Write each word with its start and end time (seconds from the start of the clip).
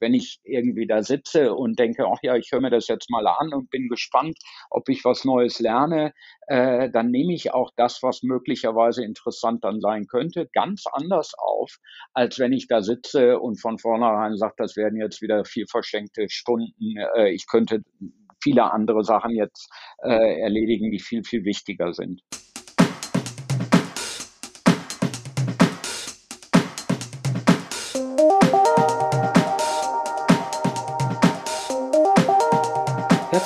wenn 0.00 0.14
ich 0.14 0.40
irgendwie 0.44 0.86
da 0.86 1.02
sitze 1.02 1.54
und 1.54 1.78
denke, 1.78 2.06
ach 2.06 2.18
ja, 2.22 2.36
ich 2.36 2.50
höre 2.52 2.60
mir 2.60 2.70
das 2.70 2.88
jetzt 2.88 3.10
mal 3.10 3.26
an 3.26 3.52
und 3.52 3.70
bin 3.70 3.88
gespannt, 3.88 4.38
ob 4.70 4.88
ich 4.88 5.04
was 5.04 5.24
Neues 5.24 5.58
lerne, 5.60 6.12
äh, 6.46 6.90
dann 6.90 7.10
nehme 7.10 7.34
ich 7.34 7.52
auch 7.52 7.70
das, 7.76 8.02
was 8.02 8.22
möglicherweise 8.22 9.04
interessant 9.04 9.64
dann 9.64 9.80
sein 9.80 10.06
könnte, 10.06 10.48
ganz 10.52 10.84
anders 10.90 11.32
auf, 11.38 11.76
als 12.14 12.38
wenn 12.38 12.52
ich 12.52 12.68
da 12.68 12.82
sitze 12.82 13.38
und 13.38 13.60
von 13.60 13.78
vornherein 13.78 14.36
sage, 14.36 14.54
das 14.56 14.76
werden 14.76 15.00
jetzt 15.00 15.22
wieder 15.22 15.44
vier 15.44 15.66
verschenkte 15.68 16.28
Stunden. 16.28 16.96
Äh, 17.16 17.30
ich 17.30 17.46
könnte 17.46 17.82
viele 18.42 18.72
andere 18.72 19.04
Sachen 19.04 19.34
jetzt 19.34 19.68
äh, 20.02 20.40
erledigen, 20.40 20.90
die 20.90 21.00
viel, 21.00 21.24
viel 21.24 21.44
wichtiger 21.44 21.92
sind. 21.92 22.22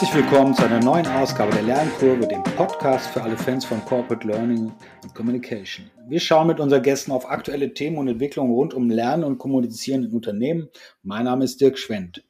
Herzlich 0.02 0.24
willkommen 0.24 0.52
zu 0.52 0.64
einer 0.64 0.80
neuen 0.80 1.06
Ausgabe 1.06 1.52
der 1.52 1.62
Lernkurve, 1.62 2.26
dem 2.26 2.42
Podcast 2.42 3.06
für 3.10 3.22
alle 3.22 3.36
Fans 3.36 3.64
von 3.64 3.84
Corporate 3.84 4.26
Learning 4.26 4.72
und 5.00 5.14
Communication. 5.14 5.88
Wir 6.08 6.18
schauen 6.18 6.48
mit 6.48 6.58
unseren 6.58 6.82
Gästen 6.82 7.12
auf 7.12 7.30
aktuelle 7.30 7.72
Themen 7.72 7.98
und 7.98 8.08
Entwicklungen 8.08 8.52
rund 8.52 8.74
um 8.74 8.90
Lernen 8.90 9.22
und 9.22 9.38
Kommunizieren 9.38 10.02
in 10.02 10.12
Unternehmen. 10.12 10.68
Mein 11.04 11.26
Name 11.26 11.44
ist 11.44 11.60
Dirk 11.60 11.78
Schwendt. 11.78 12.24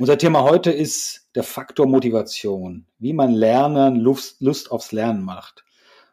Unser 0.00 0.18
Thema 0.18 0.42
heute 0.42 0.72
ist 0.72 1.28
der 1.36 1.44
Faktor 1.44 1.86
Motivation, 1.86 2.86
wie 2.98 3.12
man 3.12 3.34
Lernen 3.34 3.94
Lust, 3.94 4.40
Lust 4.40 4.72
aufs 4.72 4.90
Lernen 4.90 5.22
macht. 5.22 5.64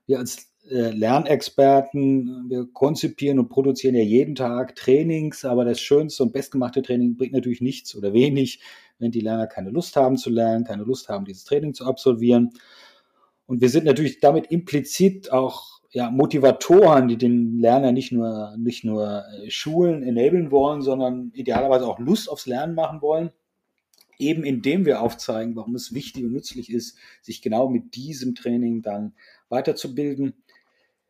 Wir 0.06 0.20
als 0.20 0.46
Lernexperten, 0.70 2.50
wir 2.50 2.68
konzipieren 2.74 3.40
und 3.40 3.50
produzieren 3.50 3.96
ja 3.96 4.04
jeden 4.04 4.36
Tag 4.36 4.76
Trainings, 4.76 5.46
aber 5.46 5.66
das 5.66 5.80
schönste 5.80 6.24
und 6.24 6.34
bestgemachte 6.34 6.82
Training 6.82 7.18
bringt 7.18 7.34
natürlich 7.34 7.62
nichts 7.62 7.96
oder 7.96 8.14
wenig, 8.14 8.60
wenn 9.00 9.12
die 9.12 9.22
Lerner 9.22 9.48
keine 9.48 9.70
Lust 9.70 9.96
haben 9.96 10.18
zu 10.18 10.30
lernen, 10.30 10.66
keine 10.66 10.84
Lust 10.84 11.10
haben, 11.10 11.26
dieses 11.26 11.46
Training 11.46 11.74
zu 11.74 11.86
absolvieren. 11.86 12.52
Und 13.46 13.62
wir 13.62 13.70
sind 13.70 13.86
natürlich 13.86 14.20
damit 14.20 14.48
implizit 14.48 15.32
auch 15.32 15.78
ja, 15.92 16.12
Motivatoren, 16.12 17.08
die 17.08 17.18
den 17.18 17.60
Lerner 17.60 17.92
nicht 17.92 18.12
nur, 18.12 18.56
nicht 18.58 18.84
nur 18.84 19.24
äh, 19.26 19.50
schulen, 19.50 20.04
enablen 20.04 20.52
wollen, 20.52 20.82
sondern 20.82 21.32
idealerweise 21.34 21.88
auch 21.88 22.00
Lust 22.00 22.30
aufs 22.30 22.46
Lernen 22.46 22.76
machen 22.76 23.02
wollen. 23.02 23.32
Eben 24.20 24.44
indem 24.44 24.86
wir 24.86 25.02
aufzeigen, 25.02 25.56
warum 25.56 25.76
es 25.76 25.94
wichtig 25.94 26.26
und 26.26 26.34
nützlich 26.34 26.72
ist, 26.72 26.98
sich 27.22 27.42
genau 27.42 27.70
mit 27.70 27.96
diesem 27.96 28.36
Training 28.36 28.82
dann 28.82 29.14
weiterzubilden. 29.50 30.34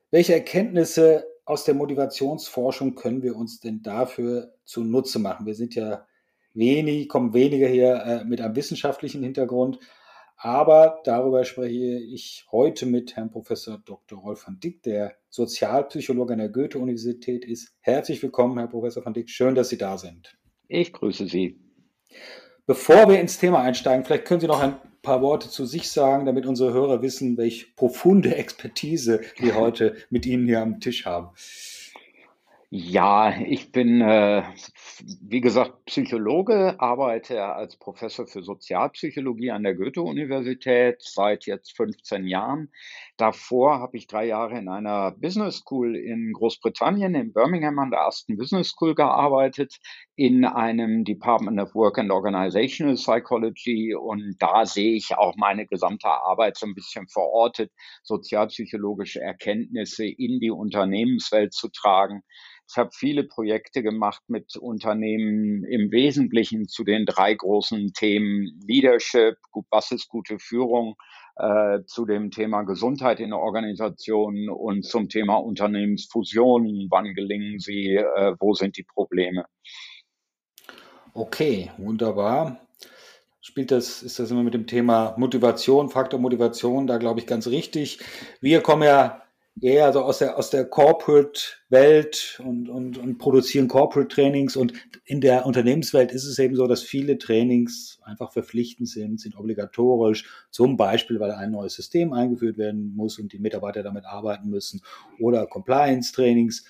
Welche 0.10 0.34
Erkenntnisse 0.34 1.28
aus 1.44 1.66
der 1.66 1.76
Motivationsforschung 1.76 2.96
können 2.96 3.24
wir 3.24 3.36
uns 3.36 3.60
denn 3.60 3.82
dafür 3.82 4.54
zunutze 4.64 5.20
machen? 5.20 5.46
Wir 5.46 5.54
sind 5.54 5.76
ja 5.76 6.08
wenig, 6.54 7.10
kommen 7.10 7.34
weniger 7.34 7.68
hier 7.68 7.96
äh, 8.04 8.24
mit 8.24 8.40
einem 8.40 8.56
wissenschaftlichen 8.56 9.22
Hintergrund. 9.22 9.80
Aber 10.38 11.02
darüber 11.04 11.44
spreche 11.44 12.00
ich 12.00 12.46
heute 12.52 12.86
mit 12.86 13.18
Herrn 13.18 13.32
Professor 13.32 13.80
Dr. 13.84 14.20
Rolf 14.20 14.48
van 14.48 14.60
Dick, 14.62 14.82
der 14.84 15.16
Sozialpsychologe 15.30 16.34
an 16.34 16.40
der 16.40 16.50
Goethe-Universität 16.50 17.44
ist. 17.44 17.76
Herzlich 17.82 18.24
willkommen, 18.24 18.58
Herr 18.60 18.68
Professor 18.68 19.04
van 19.04 19.14
Dick. 19.14 19.30
Schön, 19.30 19.56
dass 19.56 19.70
Sie 19.70 19.78
da 19.78 19.98
sind. 19.98 20.38
Ich 20.70 20.94
grüße 20.94 21.28
Sie. 21.28 21.60
Bevor 22.66 23.10
wir 23.10 23.20
ins 23.20 23.40
Thema 23.40 23.62
einsteigen, 23.62 24.06
vielleicht 24.06 24.26
können 24.26 24.42
Sie 24.42 24.48
noch 24.48 24.62
ein 24.62 24.76
paar 25.08 25.22
Worte 25.22 25.50
zu 25.50 25.66
sich 25.66 25.90
sagen, 25.90 26.26
damit 26.26 26.46
unsere 26.46 26.74
Hörer 26.74 27.02
wissen, 27.02 27.38
welche 27.38 27.68
profunde 27.78 28.36
Expertise 28.36 29.22
wir 29.38 29.56
heute 29.60 29.96
mit 30.10 30.26
Ihnen 30.26 30.46
hier 30.46 30.62
am 30.62 30.82
Tisch 30.82 31.06
haben. 31.06 31.30
Ja, 32.70 33.34
ich 33.40 33.72
bin, 33.72 34.02
äh, 34.02 34.44
wie 35.22 35.40
gesagt, 35.40 35.86
Psychologe, 35.86 36.76
arbeite 36.82 37.42
als 37.46 37.78
Professor 37.78 38.28
für 38.28 38.44
Sozialpsychologie 38.44 39.52
an 39.52 39.64
der 39.64 39.76
Goethe-Universität 39.76 40.98
seit 41.00 41.46
jetzt 41.46 41.78
15 41.78 42.28
Jahren. 42.28 42.70
Davor 43.18 43.80
habe 43.80 43.98
ich 43.98 44.06
drei 44.06 44.28
Jahre 44.28 44.60
in 44.60 44.70
einer 44.70 45.10
Business 45.10 45.58
School 45.58 45.96
in 45.96 46.34
Großbritannien, 46.34 47.16
in 47.16 47.34
Birmingham 47.34 47.80
an 47.80 47.90
der 47.90 48.02
ersten 48.02 48.38
Business 48.38 48.70
School 48.70 48.94
gearbeitet, 48.94 49.78
in 50.16 50.46
einem 50.46 51.04
Department 51.04 51.60
of 51.60 51.74
Work 51.74 51.98
and 51.98 52.12
Organizational 52.12 52.94
Psychology. 52.94 53.96
Und 53.96 54.36
da 54.38 54.68
sehe 54.68 54.94
ich 54.94 55.18
auch 55.18 55.36
meine 55.36 55.66
gesamte 55.66 56.08
Arbeit 56.08 56.58
so 56.58 56.68
ein 56.68 56.76
bisschen 56.76 57.08
verortet, 57.08 57.72
sozialpsychologische 58.04 59.20
Erkenntnisse 59.20 60.06
in 60.06 60.40
die 60.40 60.52
Unternehmenswelt 60.52 61.56
zu 61.56 61.70
tragen. 61.70 62.22
Ich 62.70 62.78
habe 62.78 62.92
viele 62.94 63.24
Projekte 63.24 63.82
gemacht 63.82 64.22
mit 64.28 64.58
Unternehmen 64.58 65.64
im 65.64 65.90
Wesentlichen 65.90 66.68
zu 66.68 66.84
den 66.84 67.06
drei 67.08 67.34
großen 67.34 67.94
Themen 67.94 68.60
Leadership, 68.68 69.38
was 69.72 69.92
ist 69.92 70.08
gute 70.10 70.38
Führung, 70.38 70.96
äh, 71.40 71.84
zu 71.86 72.06
dem 72.06 72.32
Thema 72.32 72.64
Gesundheit 72.64 73.20
in 73.20 73.34
Organisationen 73.34 74.50
und 74.50 74.84
zum 74.86 75.10
Thema 75.10 75.36
Unternehmensfusionen. 75.36 76.88
Wann 76.90 77.14
gelingen 77.14 77.60
sie? 77.60 77.96
Äh, 77.96 78.36
wo 78.40 78.54
sind 78.54 78.78
die 78.78 78.84
Probleme? 78.84 79.46
Okay, 81.14 81.72
wunderbar. 81.78 82.60
Spielt 83.42 83.72
das, 83.72 84.04
ist 84.04 84.20
das 84.20 84.30
immer 84.30 84.44
mit 84.44 84.54
dem 84.54 84.68
Thema 84.68 85.16
Motivation, 85.18 85.90
Faktor 85.90 86.20
Motivation, 86.20 86.86
da 86.86 86.98
glaube 86.98 87.20
ich 87.20 87.28
ganz 87.28 87.48
richtig. 87.48 88.00
Wir 88.42 88.62
kommen 88.62 88.84
ja 88.84 89.24
eher 89.62 89.86
also 89.86 90.02
aus 90.02 90.20
der, 90.20 90.38
aus 90.38 90.50
der 90.50 90.66
Corporate-Welt 90.66 92.42
und, 92.44 92.70
und, 92.70 92.98
und 92.98 93.18
produzieren 93.18 93.68
Corporate-Trainings. 93.68 94.56
Und 94.56 94.74
in 95.06 95.22
der 95.22 95.46
Unternehmenswelt 95.46 96.12
ist 96.12 96.26
es 96.26 96.40
eben 96.40 96.56
so, 96.56 96.68
dass 96.68 96.84
viele 96.84 97.18
Trainings 97.18 98.00
einfach 98.04 98.32
verpflichtend 98.32 98.90
sind, 98.90 99.20
sind 99.20 99.38
obligatorisch. 99.38 100.26
Zum 100.52 100.78
Beispiel, 100.78 101.20
weil 101.20 101.32
ein 101.32 101.52
neues 101.52 101.74
System 101.74 102.14
eingeführt 102.14 102.58
werden 102.58 102.96
muss 102.96 103.20
und 103.20 103.34
die 103.34 103.40
Mitarbeiter 103.40 103.84
damit 103.84 104.06
arbeiten 104.06 104.50
müssen 104.50 104.82
oder 105.20 105.48
Compliance-Trainings. 105.48 106.66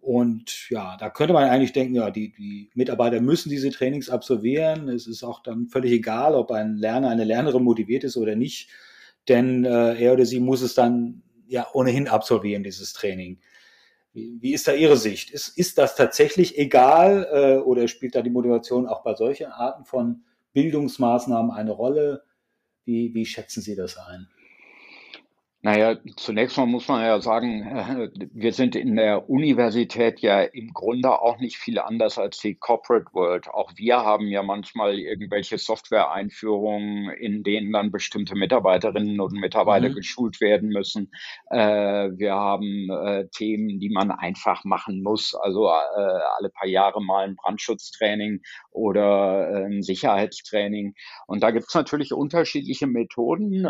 Und 0.00 0.70
ja, 0.70 0.96
da 0.98 1.10
könnte 1.10 1.34
man 1.34 1.50
eigentlich 1.50 1.72
denken, 1.72 1.94
ja, 1.94 2.10
die, 2.10 2.32
die 2.32 2.70
Mitarbeiter 2.74 3.20
müssen 3.20 3.50
diese 3.50 3.70
Trainings 3.70 4.08
absolvieren. 4.08 4.88
Es 4.88 5.06
ist 5.06 5.22
auch 5.22 5.42
dann 5.42 5.66
völlig 5.66 5.92
egal, 5.92 6.34
ob 6.34 6.52
ein 6.52 6.76
Lerner, 6.76 7.10
eine 7.10 7.24
Lernerin 7.24 7.62
motiviert 7.62 8.04
ist 8.04 8.16
oder 8.16 8.34
nicht. 8.34 8.70
Denn 9.28 9.64
äh, 9.64 10.02
er 10.02 10.14
oder 10.14 10.24
sie 10.24 10.40
muss 10.40 10.62
es 10.62 10.74
dann 10.74 11.22
ja 11.50 11.66
ohnehin 11.72 12.08
absolvieren, 12.08 12.62
dieses 12.62 12.92
Training. 12.92 13.40
Wie, 14.12 14.52
ist 14.52 14.66
da 14.66 14.72
Ihre 14.72 14.96
Sicht? 14.96 15.30
Ist, 15.30 15.56
ist 15.56 15.78
das 15.78 15.94
tatsächlich 15.94 16.58
egal 16.58 17.28
äh, 17.32 17.58
oder 17.58 17.86
spielt 17.86 18.14
da 18.14 18.22
die 18.22 18.30
Motivation 18.30 18.86
auch 18.86 19.02
bei 19.02 19.14
solchen 19.14 19.52
Arten 19.52 19.84
von 19.84 20.24
Bildungsmaßnahmen 20.52 21.50
eine 21.50 21.70
Rolle? 21.70 22.24
Wie, 22.84 23.14
wie 23.14 23.26
schätzen 23.26 23.62
Sie 23.62 23.76
das 23.76 23.96
ein? 23.98 24.28
Naja, 25.62 25.98
zunächst 26.16 26.56
mal 26.56 26.64
muss 26.64 26.88
man 26.88 27.04
ja 27.04 27.20
sagen, 27.20 27.66
äh, 27.66 28.08
wir 28.32 28.54
sind 28.54 28.74
in 28.74 28.96
der 28.96 29.28
Universität 29.28 30.20
ja 30.20 30.40
im 30.40 30.72
Grunde 30.72 31.20
auch 31.20 31.38
nicht 31.38 31.58
viel 31.58 31.78
anders 31.78 32.16
als 32.16 32.38
die 32.38 32.54
Corporate 32.54 33.12
World. 33.12 33.46
Auch 33.48 33.70
wir 33.76 33.98
haben 33.98 34.28
ja 34.28 34.42
manchmal 34.42 34.98
irgendwelche 34.98 35.58
Software-Einführungen, 35.58 37.10
in 37.10 37.42
denen 37.42 37.72
dann 37.72 37.90
bestimmte 37.90 38.36
Mitarbeiterinnen 38.36 39.20
und 39.20 39.34
Mitarbeiter 39.34 39.90
mhm. 39.90 39.96
geschult 39.96 40.40
werden 40.40 40.70
müssen. 40.70 41.10
Äh, 41.50 41.58
wir 41.58 42.36
haben 42.36 42.88
äh, 42.88 43.28
Themen, 43.28 43.80
die 43.80 43.90
man 43.90 44.10
einfach 44.12 44.64
machen 44.64 45.02
muss, 45.02 45.34
also 45.34 45.68
alle 45.68 46.48
paar 46.48 46.68
Jahre 46.68 47.02
mal 47.02 47.26
ein 47.26 47.36
Brandschutztraining 47.36 48.40
oder 48.70 49.66
ein 49.66 49.82
Sicherheitstraining. 49.82 50.94
Und 51.26 51.42
da 51.42 51.50
gibt 51.50 51.66
es 51.68 51.74
natürlich 51.74 52.14
unterschiedliche 52.14 52.86
Methoden, 52.86 53.64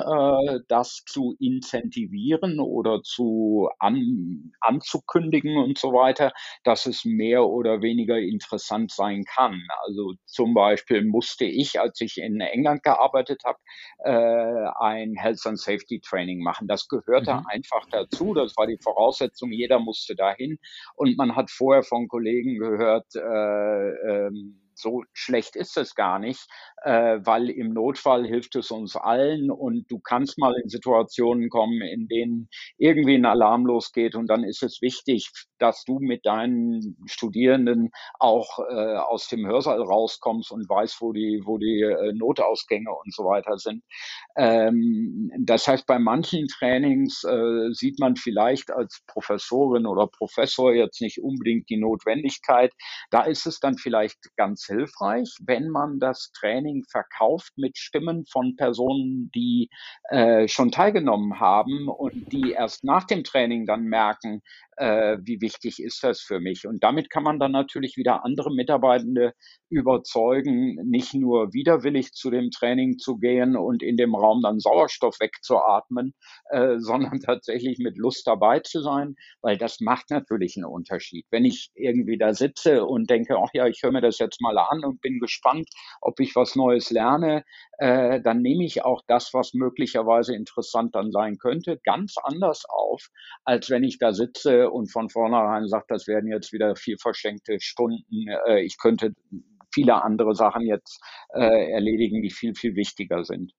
das 0.68 1.02
zu 1.06 1.34
intensivieren 1.38 1.79
incentivieren 1.80 2.60
oder 2.60 3.02
zu 3.02 3.68
an, 3.78 4.52
anzukündigen 4.60 5.56
und 5.56 5.78
so 5.78 5.92
weiter, 5.92 6.32
dass 6.64 6.86
es 6.86 7.04
mehr 7.04 7.46
oder 7.46 7.82
weniger 7.82 8.18
interessant 8.18 8.92
sein 8.92 9.24
kann. 9.24 9.62
Also 9.86 10.14
zum 10.26 10.54
Beispiel 10.54 11.04
musste 11.04 11.44
ich, 11.44 11.80
als 11.80 12.00
ich 12.00 12.18
in 12.18 12.40
England 12.40 12.82
gearbeitet 12.82 13.42
habe, 13.44 13.58
äh, 14.04 14.68
ein 14.80 15.14
Health 15.16 15.46
and 15.46 15.58
Safety 15.58 16.00
Training 16.00 16.42
machen. 16.42 16.68
Das 16.68 16.88
gehörte 16.88 17.34
mhm. 17.34 17.46
einfach 17.46 17.86
dazu. 17.90 18.34
Das 18.34 18.56
war 18.56 18.66
die 18.66 18.78
Voraussetzung. 18.82 19.52
Jeder 19.52 19.78
musste 19.78 20.14
dahin. 20.14 20.58
Und 20.94 21.16
man 21.16 21.36
hat 21.36 21.50
vorher 21.50 21.82
von 21.82 22.08
Kollegen 22.08 22.58
gehört, 22.58 23.06
äh, 23.14 24.26
ähm, 24.26 24.60
so 24.80 25.02
schlecht 25.12 25.56
ist 25.56 25.76
es 25.76 25.94
gar 25.94 26.18
nicht, 26.18 26.46
äh, 26.82 27.18
weil 27.22 27.50
im 27.50 27.72
Notfall 27.72 28.26
hilft 28.26 28.56
es 28.56 28.70
uns 28.70 28.96
allen 28.96 29.50
und 29.50 29.90
du 29.90 29.98
kannst 30.00 30.38
mal 30.38 30.54
in 30.62 30.68
Situationen 30.68 31.48
kommen, 31.48 31.82
in 31.82 32.08
denen 32.08 32.48
irgendwie 32.78 33.14
ein 33.14 33.26
Alarm 33.26 33.66
losgeht 33.66 34.14
und 34.14 34.26
dann 34.28 34.44
ist 34.44 34.62
es 34.62 34.80
wichtig, 34.82 35.30
dass 35.58 35.84
du 35.84 35.98
mit 36.00 36.24
deinen 36.26 36.96
Studierenden 37.06 37.90
auch 38.18 38.58
äh, 38.58 38.96
aus 38.96 39.28
dem 39.28 39.46
Hörsaal 39.46 39.82
rauskommst 39.82 40.50
und 40.50 40.68
weißt, 40.68 41.00
wo 41.00 41.12
die, 41.12 41.42
wo 41.44 41.58
die 41.58 41.82
äh, 41.82 42.12
Notausgänge 42.14 42.90
und 42.90 43.14
so 43.14 43.24
weiter 43.24 43.58
sind. 43.58 43.82
Ähm, 44.36 45.30
das 45.38 45.68
heißt, 45.68 45.86
bei 45.86 45.98
manchen 45.98 46.46
Trainings 46.48 47.24
äh, 47.24 47.72
sieht 47.72 47.98
man 47.98 48.16
vielleicht 48.16 48.70
als 48.70 49.02
Professorin 49.06 49.86
oder 49.86 50.06
Professor 50.06 50.72
jetzt 50.72 51.00
nicht 51.00 51.22
unbedingt 51.22 51.68
die 51.68 51.78
Notwendigkeit. 51.78 52.72
Da 53.10 53.22
ist 53.22 53.46
es 53.46 53.60
dann 53.60 53.76
vielleicht 53.76 54.18
ganz 54.36 54.66
hilfreich, 54.70 55.36
wenn 55.44 55.68
man 55.68 55.98
das 55.98 56.32
Training 56.32 56.84
verkauft 56.90 57.52
mit 57.56 57.76
Stimmen 57.76 58.24
von 58.26 58.56
Personen, 58.56 59.30
die 59.34 59.68
äh, 60.08 60.48
schon 60.48 60.70
teilgenommen 60.72 61.40
haben 61.40 61.88
und 61.88 62.32
die 62.32 62.52
erst 62.52 62.84
nach 62.84 63.04
dem 63.04 63.24
Training 63.24 63.66
dann 63.66 63.82
merken, 63.82 64.42
äh, 64.80 65.18
wie 65.22 65.42
wichtig 65.42 65.78
ist 65.82 66.02
das 66.02 66.22
für 66.22 66.40
mich. 66.40 66.66
Und 66.66 66.82
damit 66.82 67.10
kann 67.10 67.22
man 67.22 67.38
dann 67.38 67.52
natürlich 67.52 67.98
wieder 67.98 68.24
andere 68.24 68.50
Mitarbeitende 68.50 69.34
überzeugen, 69.68 70.76
nicht 70.88 71.12
nur 71.12 71.52
widerwillig 71.52 72.12
zu 72.12 72.30
dem 72.30 72.50
Training 72.50 72.96
zu 72.96 73.18
gehen 73.18 73.56
und 73.56 73.82
in 73.82 73.98
dem 73.98 74.14
Raum 74.14 74.40
dann 74.42 74.58
Sauerstoff 74.58 75.20
wegzuatmen, 75.20 76.14
äh, 76.48 76.78
sondern 76.78 77.20
tatsächlich 77.20 77.78
mit 77.78 77.98
Lust 77.98 78.26
dabei 78.26 78.60
zu 78.60 78.80
sein, 78.80 79.16
weil 79.42 79.58
das 79.58 79.80
macht 79.80 80.10
natürlich 80.10 80.56
einen 80.56 80.64
Unterschied. 80.64 81.26
Wenn 81.30 81.44
ich 81.44 81.70
irgendwie 81.74 82.16
da 82.16 82.32
sitze 82.32 82.86
und 82.86 83.10
denke, 83.10 83.36
ach 83.36 83.50
ja, 83.52 83.66
ich 83.66 83.82
höre 83.82 83.92
mir 83.92 84.00
das 84.00 84.18
jetzt 84.18 84.40
mal 84.40 84.56
an 84.56 84.82
und 84.82 85.02
bin 85.02 85.20
gespannt, 85.20 85.68
ob 86.00 86.18
ich 86.20 86.34
was 86.34 86.56
Neues 86.56 86.90
lerne, 86.90 87.44
äh, 87.78 88.20
dann 88.22 88.40
nehme 88.40 88.64
ich 88.64 88.82
auch 88.82 89.02
das, 89.06 89.34
was 89.34 89.52
möglicherweise 89.52 90.34
interessant 90.34 90.94
dann 90.94 91.12
sein 91.12 91.36
könnte, 91.36 91.78
ganz 91.84 92.14
anders 92.22 92.64
auf, 92.66 93.08
als 93.44 93.68
wenn 93.68 93.84
ich 93.84 93.98
da 93.98 94.14
sitze 94.14 94.69
und 94.70 94.90
von 94.90 95.08
vornherein 95.08 95.68
sage, 95.68 95.84
das 95.88 96.06
werden 96.06 96.30
jetzt 96.30 96.52
wieder 96.52 96.76
vier 96.76 96.96
verschenkte 96.98 97.58
Stunden. 97.60 98.28
Äh, 98.46 98.62
ich 98.62 98.78
könnte 98.78 99.14
viele 99.72 100.02
andere 100.02 100.34
Sachen 100.34 100.62
jetzt 100.62 101.00
äh, 101.34 101.70
erledigen, 101.70 102.22
die 102.22 102.30
viel, 102.30 102.54
viel 102.54 102.74
wichtiger 102.74 103.24
sind. 103.24 103.52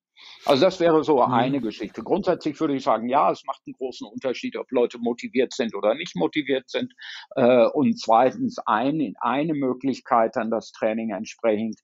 Also 0.45 0.65
das 0.65 0.79
wäre 0.79 1.03
so 1.03 1.25
mhm. 1.25 1.33
eine 1.33 1.61
Geschichte. 1.61 2.03
Grundsätzlich 2.03 2.59
würde 2.59 2.75
ich 2.75 2.83
sagen, 2.83 3.09
ja, 3.09 3.31
es 3.31 3.43
macht 3.45 3.61
einen 3.65 3.73
großen 3.73 4.07
Unterschied, 4.07 4.55
ob 4.55 4.71
Leute 4.71 4.99
motiviert 4.99 5.53
sind 5.53 5.73
oder 5.75 5.95
nicht 5.95 6.15
motiviert 6.15 6.69
sind. 6.69 6.93
Äh, 7.35 7.65
und 7.67 7.99
zweitens 7.99 8.57
ein, 8.65 9.13
eine 9.19 9.53
Möglichkeit, 9.53 10.35
dann 10.35 10.51
das 10.51 10.71
Training 10.71 11.11
entsprechend 11.11 11.79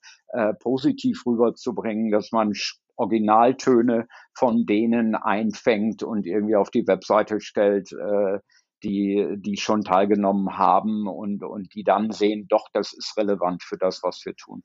positiv 0.60 1.26
rüberzubringen, 1.26 2.12
dass 2.12 2.34
man 2.34 2.52
Originaltöne 2.98 4.08
von 4.34 4.66
denen 4.66 5.16
einfängt 5.16 6.04
und 6.04 6.26
irgendwie 6.26 6.56
auf 6.56 6.70
die 6.70 6.86
Webseite 6.86 7.40
stellt, 7.40 7.92
die, 8.84 9.28
die 9.38 9.58
schon 9.58 9.84
teilgenommen 9.84 10.58
haben 10.58 11.08
und, 11.08 11.44
und 11.44 11.74
die 11.74 11.84
dann 11.84 12.12
sehen, 12.12 12.48
doch, 12.48 12.68
das 12.74 12.94
ist 12.94 13.18
relevant 13.18 13.64
für 13.64 13.78
das, 13.78 14.02
was 14.04 14.24
wir 14.26 14.36
tun. 14.36 14.64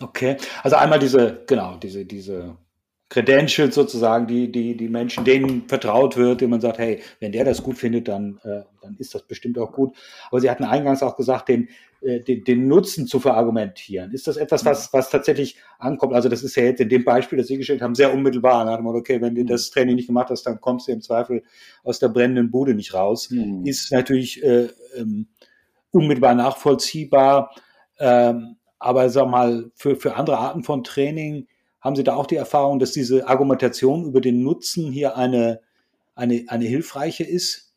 Okay, 0.00 0.36
also 0.62 0.76
einmal 0.76 0.98
diese, 0.98 1.44
genau, 1.46 1.76
diese, 1.76 2.04
diese 2.04 2.56
Credentials 3.12 3.74
sozusagen, 3.74 4.26
die, 4.26 4.50
die, 4.50 4.74
die 4.74 4.88
Menschen, 4.88 5.22
denen 5.26 5.68
vertraut 5.68 6.16
wird, 6.16 6.40
denen 6.40 6.50
man 6.50 6.62
sagt, 6.62 6.78
hey, 6.78 7.02
wenn 7.20 7.30
der 7.30 7.44
das 7.44 7.62
gut 7.62 7.76
findet, 7.76 8.08
dann, 8.08 8.40
äh, 8.42 8.62
dann 8.80 8.96
ist 8.98 9.14
das 9.14 9.22
bestimmt 9.24 9.58
auch 9.58 9.70
gut. 9.70 9.94
Aber 10.30 10.40
Sie 10.40 10.48
hatten 10.48 10.64
eingangs 10.64 11.02
auch 11.02 11.14
gesagt, 11.14 11.50
den, 11.50 11.68
äh, 12.00 12.20
den, 12.20 12.42
den 12.42 12.68
Nutzen 12.68 13.06
zu 13.06 13.20
verargumentieren. 13.20 14.12
Ist 14.12 14.28
das 14.28 14.38
etwas, 14.38 14.64
was, 14.64 14.94
was 14.94 15.10
tatsächlich 15.10 15.58
ankommt? 15.78 16.14
Also 16.14 16.30
das 16.30 16.42
ist 16.42 16.56
ja 16.56 16.62
jetzt 16.62 16.80
in 16.80 16.88
dem 16.88 17.04
Beispiel, 17.04 17.36
das 17.36 17.48
Sie 17.48 17.58
gestellt 17.58 17.82
haben, 17.82 17.94
sehr 17.94 18.14
unmittelbar. 18.14 18.64
Da 18.64 18.80
man, 18.80 18.96
okay, 18.96 19.20
wenn 19.20 19.34
du 19.34 19.44
das 19.44 19.68
Training 19.68 19.96
nicht 19.96 20.06
gemacht 20.06 20.30
hast, 20.30 20.44
dann 20.44 20.58
kommst 20.62 20.88
du 20.88 20.92
im 20.92 21.02
Zweifel 21.02 21.42
aus 21.84 21.98
der 21.98 22.08
brennenden 22.08 22.50
Bude 22.50 22.72
nicht 22.72 22.94
raus. 22.94 23.28
Mhm. 23.30 23.66
Ist 23.66 23.92
natürlich 23.92 24.42
äh, 24.42 24.68
ähm, 24.96 25.26
unmittelbar 25.90 26.34
nachvollziehbar. 26.34 27.54
Ähm, 27.98 28.56
aber 28.78 29.10
sag 29.10 29.28
mal, 29.28 29.70
für, 29.74 29.96
für 29.96 30.16
andere 30.16 30.38
Arten 30.38 30.64
von 30.64 30.82
Training, 30.82 31.46
haben 31.82 31.96
Sie 31.96 32.04
da 32.04 32.14
auch 32.14 32.26
die 32.26 32.36
Erfahrung, 32.36 32.78
dass 32.78 32.92
diese 32.92 33.28
Argumentation 33.28 34.04
über 34.04 34.20
den 34.20 34.42
Nutzen 34.42 34.90
hier 34.90 35.16
eine, 35.16 35.60
eine, 36.14 36.44
eine 36.46 36.64
hilfreiche 36.64 37.24
ist? 37.24 37.71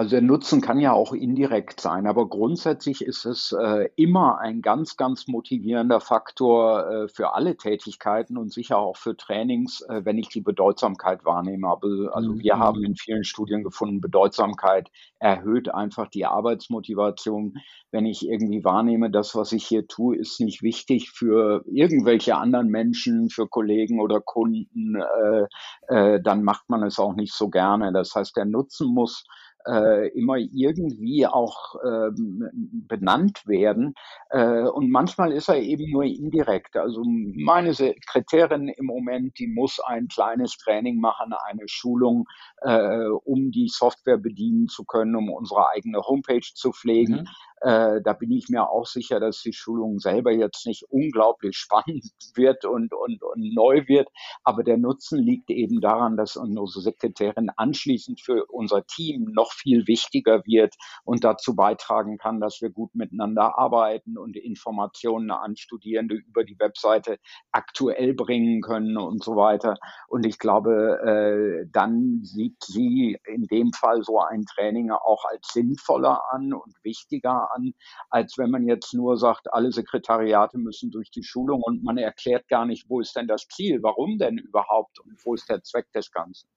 Also 0.00 0.12
der 0.12 0.22
Nutzen 0.22 0.62
kann 0.62 0.80
ja 0.80 0.94
auch 0.94 1.12
indirekt 1.12 1.78
sein, 1.78 2.06
aber 2.06 2.26
grundsätzlich 2.26 3.04
ist 3.04 3.26
es 3.26 3.52
äh, 3.52 3.90
immer 3.96 4.38
ein 4.38 4.62
ganz, 4.62 4.96
ganz 4.96 5.28
motivierender 5.28 6.00
Faktor 6.00 6.88
äh, 6.88 7.08
für 7.08 7.34
alle 7.34 7.58
Tätigkeiten 7.58 8.38
und 8.38 8.50
sicher 8.50 8.78
auch 8.78 8.96
für 8.96 9.14
Trainings, 9.14 9.82
äh, 9.82 10.02
wenn 10.06 10.16
ich 10.16 10.30
die 10.30 10.40
Bedeutsamkeit 10.40 11.26
wahrnehme. 11.26 11.68
Also 11.68 12.38
wir 12.38 12.56
mhm. 12.56 12.58
haben 12.60 12.82
in 12.82 12.96
vielen 12.96 13.24
Studien 13.24 13.62
gefunden, 13.62 14.00
Bedeutsamkeit 14.00 14.88
erhöht 15.18 15.68
einfach 15.74 16.08
die 16.08 16.24
Arbeitsmotivation. 16.24 17.58
Wenn 17.90 18.06
ich 18.06 18.26
irgendwie 18.26 18.64
wahrnehme, 18.64 19.10
das, 19.10 19.34
was 19.34 19.52
ich 19.52 19.66
hier 19.66 19.86
tue, 19.86 20.16
ist 20.16 20.40
nicht 20.40 20.62
wichtig 20.62 21.10
für 21.10 21.62
irgendwelche 21.66 22.38
anderen 22.38 22.68
Menschen, 22.68 23.28
für 23.28 23.46
Kollegen 23.46 24.00
oder 24.00 24.22
Kunden, 24.22 24.96
äh, 24.96 25.46
äh, 25.88 26.22
dann 26.22 26.42
macht 26.42 26.70
man 26.70 26.84
es 26.84 26.98
auch 26.98 27.14
nicht 27.14 27.34
so 27.34 27.50
gerne. 27.50 27.92
Das 27.92 28.14
heißt, 28.14 28.34
der 28.34 28.46
Nutzen 28.46 28.94
muss 28.94 29.26
äh, 29.66 30.08
immer 30.08 30.36
irgendwie 30.36 31.26
auch 31.26 31.74
ähm, 31.84 32.48
benannt 32.88 33.46
werden. 33.46 33.94
Äh, 34.30 34.62
und 34.62 34.90
manchmal 34.90 35.32
ist 35.32 35.48
er 35.48 35.60
eben 35.60 35.90
nur 35.90 36.04
indirekt. 36.04 36.76
Also 36.76 37.02
meine 37.04 37.74
Sekretärin 37.74 38.68
im 38.68 38.86
Moment, 38.86 39.38
die 39.38 39.46
muss 39.46 39.80
ein 39.80 40.08
kleines 40.08 40.56
Training 40.56 41.00
machen, 41.00 41.32
eine 41.46 41.66
Schulung, 41.66 42.26
äh, 42.62 43.06
um 43.24 43.50
die 43.50 43.68
Software 43.68 44.18
bedienen 44.18 44.68
zu 44.68 44.84
können, 44.84 45.14
um 45.16 45.30
unsere 45.30 45.68
eigene 45.70 46.00
Homepage 46.00 46.40
zu 46.54 46.72
pflegen. 46.72 47.20
Mhm. 47.20 47.28
Äh, 47.60 48.00
da 48.02 48.14
bin 48.14 48.30
ich 48.30 48.48
mir 48.48 48.70
auch 48.70 48.86
sicher, 48.86 49.20
dass 49.20 49.42
die 49.42 49.52
Schulung 49.52 49.98
selber 49.98 50.32
jetzt 50.32 50.66
nicht 50.66 50.84
unglaublich 50.88 51.56
spannend 51.58 52.04
wird 52.34 52.64
und, 52.64 52.92
und, 52.94 53.22
und 53.22 53.54
neu 53.54 53.86
wird. 53.86 54.08
Aber 54.44 54.64
der 54.64 54.78
Nutzen 54.78 55.22
liegt 55.22 55.50
eben 55.50 55.80
daran, 55.80 56.16
dass 56.16 56.36
unsere 56.36 56.80
Sekretärin 56.80 57.50
anschließend 57.54 58.20
für 58.20 58.46
unser 58.46 58.86
Team 58.86 59.32
noch 59.32 59.52
viel 59.52 59.86
wichtiger 59.86 60.42
wird 60.46 60.74
und 61.04 61.24
dazu 61.24 61.54
beitragen 61.54 62.16
kann, 62.16 62.40
dass 62.40 62.60
wir 62.60 62.70
gut 62.70 62.94
miteinander 62.94 63.58
arbeiten 63.58 64.16
und 64.16 64.36
Informationen 64.36 65.30
an 65.30 65.56
Studierende 65.56 66.14
über 66.14 66.44
die 66.44 66.58
Webseite 66.58 67.18
aktuell 67.52 68.14
bringen 68.14 68.62
können 68.62 68.96
und 68.96 69.22
so 69.22 69.36
weiter. 69.36 69.76
Und 70.08 70.24
ich 70.24 70.38
glaube, 70.38 71.60
äh, 71.64 71.68
dann 71.70 72.20
sieht 72.22 72.62
sie 72.64 73.18
in 73.26 73.46
dem 73.46 73.72
Fall 73.72 74.02
so 74.02 74.20
ein 74.20 74.44
Training 74.44 74.90
auch 74.90 75.24
als 75.24 75.48
sinnvoller 75.52 76.22
an 76.32 76.52
und 76.52 76.74
wichtiger 76.82 77.49
an, 77.54 77.72
als 78.08 78.38
wenn 78.38 78.50
man 78.50 78.66
jetzt 78.66 78.94
nur 78.94 79.16
sagt, 79.16 79.52
alle 79.52 79.72
Sekretariate 79.72 80.58
müssen 80.58 80.90
durch 80.90 81.10
die 81.10 81.22
Schulung 81.22 81.62
und 81.62 81.82
man 81.82 81.98
erklärt 81.98 82.48
gar 82.48 82.66
nicht, 82.66 82.88
wo 82.88 83.00
ist 83.00 83.16
denn 83.16 83.26
das 83.26 83.46
Ziel, 83.48 83.82
warum 83.82 84.18
denn 84.18 84.38
überhaupt 84.38 84.98
und 85.00 85.18
wo 85.24 85.34
ist 85.34 85.48
der 85.48 85.62
Zweck 85.62 85.90
des 85.92 86.10
Ganzen. 86.10 86.48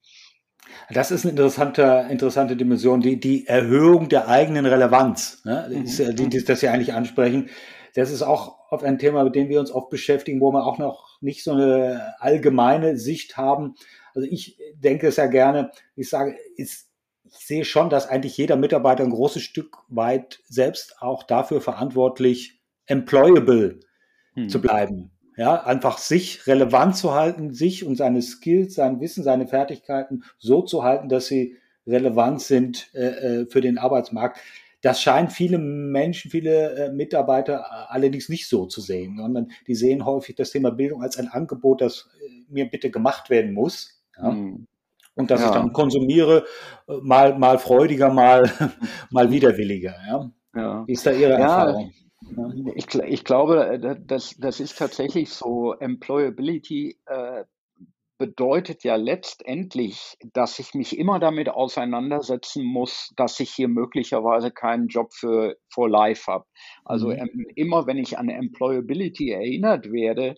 Das 0.89 1.11
ist 1.11 1.25
eine 1.25 1.31
interessante, 1.31 2.07
interessante 2.09 2.55
Dimension, 2.55 3.01
die, 3.01 3.19
die 3.19 3.47
Erhöhung 3.47 4.09
der 4.09 4.27
eigenen 4.27 4.65
Relevanz, 4.65 5.43
ne? 5.43 5.67
Mhm. 5.69 6.15
die, 6.15 6.29
die, 6.29 6.43
das 6.43 6.59
Sie 6.61 6.69
eigentlich 6.69 6.93
ansprechen. 6.93 7.49
Das 7.95 8.11
ist 8.11 8.21
auch 8.21 8.57
oft 8.71 8.83
ein 8.83 8.97
Thema, 8.97 9.23
mit 9.23 9.35
dem 9.35 9.49
wir 9.49 9.59
uns 9.59 9.71
oft 9.71 9.89
beschäftigen, 9.89 10.41
wo 10.41 10.51
wir 10.51 10.65
auch 10.65 10.79
noch 10.79 11.21
nicht 11.21 11.43
so 11.43 11.51
eine 11.51 12.15
allgemeine 12.19 12.97
Sicht 12.97 13.37
haben. 13.37 13.75
Also 14.15 14.27
ich 14.29 14.57
denke 14.75 15.07
es 15.07 15.17
ja 15.17 15.27
gerne, 15.27 15.71
ich 15.95 16.09
sage, 16.09 16.35
ist 16.55 16.89
ich 17.39 17.47
sehe 17.47 17.65
schon, 17.65 17.89
dass 17.89 18.07
eigentlich 18.07 18.37
jeder 18.37 18.55
Mitarbeiter 18.55 19.03
ein 19.03 19.09
großes 19.09 19.41
Stück 19.41 19.77
weit 19.89 20.39
selbst 20.47 21.01
auch 21.01 21.23
dafür 21.23 21.61
verantwortlich, 21.61 22.61
employable 22.85 23.79
hm. 24.35 24.49
zu 24.49 24.61
bleiben. 24.61 25.11
Ja, 25.35 25.63
einfach 25.63 25.97
sich 25.97 26.45
relevant 26.45 26.95
zu 26.95 27.15
halten, 27.15 27.53
sich 27.53 27.85
und 27.85 27.95
seine 27.95 28.21
Skills, 28.21 28.75
sein 28.75 29.01
Wissen, 29.01 29.23
seine 29.23 29.47
Fertigkeiten 29.47 30.23
so 30.37 30.61
zu 30.61 30.83
halten, 30.83 31.09
dass 31.09 31.25
sie 31.25 31.57
relevant 31.87 32.41
sind 32.41 32.93
äh, 32.93 33.41
äh 33.41 33.45
für 33.47 33.61
den 33.61 33.79
Arbeitsmarkt. 33.79 34.39
Das 34.81 35.01
scheinen 35.01 35.29
viele 35.29 35.57
Menschen, 35.57 36.29
viele 36.29 36.75
äh, 36.75 36.91
Mitarbeiter 36.91 37.61
äh, 37.61 37.93
allerdings 37.93 38.29
nicht 38.29 38.47
so 38.47 38.67
zu 38.67 38.79
sehen, 38.79 39.17
sondern 39.17 39.51
die 39.65 39.75
sehen 39.75 40.05
häufig 40.05 40.35
das 40.35 40.51
Thema 40.51 40.69
Bildung 40.69 41.01
als 41.01 41.17
ein 41.17 41.29
Angebot, 41.29 41.81
das 41.81 42.09
äh, 42.21 42.29
mir 42.47 42.69
bitte 42.69 42.91
gemacht 42.91 43.31
werden 43.31 43.53
muss. 43.53 44.03
Ja? 44.15 44.29
Hm 44.29 44.67
und 45.15 45.29
dass 45.31 45.41
ja. 45.41 45.47
ich 45.47 45.53
dann 45.53 45.73
konsumiere, 45.73 46.45
äh, 46.87 46.97
mal, 47.01 47.37
mal 47.37 47.57
freudiger, 47.59 48.11
mal, 48.11 48.43
mal 49.11 49.31
widerwilliger. 49.31 49.95
Ja? 50.07 50.31
Ja. 50.55 50.87
Wie 50.87 50.93
ist 50.93 51.05
da 51.05 51.11
Ihre 51.11 51.33
Erfahrung? 51.33 51.93
Ich, 52.75 52.93
ich 52.95 53.23
glaube, 53.23 53.67
äh, 53.67 53.95
das, 54.05 54.35
das 54.37 54.59
ist 54.59 54.77
tatsächlich 54.77 55.29
so. 55.29 55.73
Employability 55.73 56.97
äh, 57.05 57.43
bedeutet 58.17 58.83
ja 58.83 58.95
letztendlich, 58.95 60.15
dass 60.33 60.59
ich 60.59 60.73
mich 60.73 60.97
immer 60.97 61.19
damit 61.19 61.49
auseinandersetzen 61.49 62.63
muss, 62.63 63.11
dass 63.17 63.39
ich 63.39 63.51
hier 63.51 63.67
möglicherweise 63.67 64.51
keinen 64.51 64.87
Job 64.87 65.13
für 65.13 65.57
for 65.67 65.89
life 65.89 66.31
habe. 66.31 66.45
Also 66.85 67.07
mhm. 67.07 67.17
ähm, 67.17 67.45
immer 67.55 67.85
wenn 67.85 67.97
ich 67.97 68.17
an 68.17 68.29
Employability 68.29 69.31
erinnert 69.31 69.91
werde, 69.91 70.35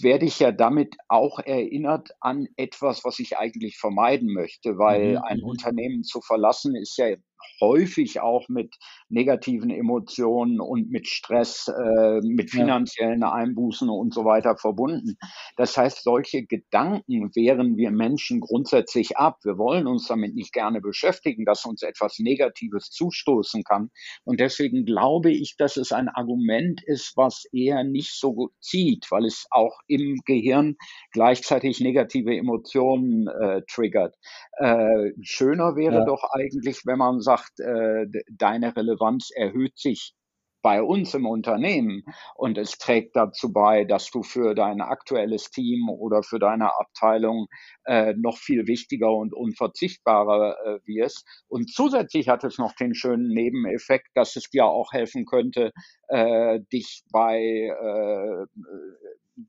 werde 0.00 0.26
ich 0.26 0.38
ja 0.38 0.52
damit 0.52 0.96
auch 1.08 1.38
erinnert 1.38 2.10
an 2.20 2.48
etwas, 2.56 3.04
was 3.04 3.18
ich 3.18 3.38
eigentlich 3.38 3.78
vermeiden 3.78 4.32
möchte, 4.32 4.78
weil 4.78 5.12
mhm. 5.12 5.22
ein 5.24 5.38
mhm. 5.38 5.44
Unternehmen 5.44 6.02
zu 6.02 6.20
verlassen 6.20 6.74
ist 6.76 6.96
ja 6.96 7.16
häufig 7.60 8.20
auch 8.20 8.48
mit 8.48 8.74
negativen 9.08 9.70
Emotionen 9.70 10.60
und 10.60 10.90
mit 10.90 11.06
Stress, 11.06 11.68
äh, 11.68 12.20
mit 12.22 12.50
finanziellen 12.50 13.22
Einbußen 13.22 13.88
und 13.88 14.14
so 14.14 14.24
weiter 14.24 14.56
verbunden. 14.56 15.16
Das 15.56 15.76
heißt, 15.76 16.02
solche 16.02 16.44
Gedanken 16.44 17.30
wehren 17.34 17.76
wir 17.76 17.90
Menschen 17.90 18.40
grundsätzlich 18.40 19.16
ab. 19.16 19.38
Wir 19.44 19.58
wollen 19.58 19.86
uns 19.86 20.06
damit 20.06 20.34
nicht 20.34 20.52
gerne 20.52 20.80
beschäftigen, 20.80 21.44
dass 21.44 21.64
uns 21.64 21.82
etwas 21.82 22.18
Negatives 22.18 22.90
zustoßen 22.90 23.64
kann. 23.64 23.90
Und 24.24 24.40
deswegen 24.40 24.84
glaube 24.84 25.30
ich, 25.30 25.56
dass 25.56 25.76
es 25.76 25.92
ein 25.92 26.08
Argument 26.08 26.82
ist, 26.84 27.16
was 27.16 27.44
eher 27.52 27.84
nicht 27.84 28.18
so 28.18 28.34
gut 28.34 28.52
zieht, 28.60 29.06
weil 29.10 29.24
es 29.24 29.46
auch 29.50 29.78
im 29.86 30.20
Gehirn 30.24 30.76
gleichzeitig 31.12 31.80
negative 31.80 32.36
Emotionen 32.36 33.28
äh, 33.28 33.62
triggert. 33.68 34.16
Äh, 34.58 35.12
schöner 35.22 35.76
wäre 35.76 36.00
ja. 36.00 36.04
doch 36.04 36.24
eigentlich, 36.32 36.82
wenn 36.84 36.98
man 36.98 37.20
sagt, 37.28 37.60
äh, 37.60 38.06
deine 38.30 38.74
Relevanz 38.74 39.30
erhöht 39.34 39.78
sich 39.78 40.14
bei 40.62 40.82
uns 40.82 41.14
im 41.14 41.26
Unternehmen 41.26 42.02
und 42.34 42.58
es 42.58 42.78
trägt 42.78 43.16
dazu 43.16 43.52
bei, 43.52 43.84
dass 43.84 44.10
du 44.10 44.22
für 44.22 44.54
dein 44.54 44.80
aktuelles 44.80 45.50
Team 45.50 45.88
oder 45.88 46.22
für 46.22 46.38
deine 46.38 46.76
Abteilung 46.78 47.46
äh, 47.84 48.14
noch 48.16 48.38
viel 48.38 48.66
wichtiger 48.66 49.12
und 49.12 49.34
unverzichtbarer 49.34 50.56
äh, 50.64 50.78
wirst. 50.86 51.26
Und 51.48 51.72
zusätzlich 51.72 52.28
hat 52.28 52.44
es 52.44 52.58
noch 52.58 52.74
den 52.74 52.94
schönen 52.94 53.28
Nebeneffekt, 53.28 54.08
dass 54.14 54.36
es 54.36 54.50
dir 54.50 54.66
auch 54.66 54.92
helfen 54.92 55.26
könnte, 55.26 55.72
äh, 56.08 56.60
dich 56.72 57.04
bei 57.12 57.38
äh, 57.40 58.46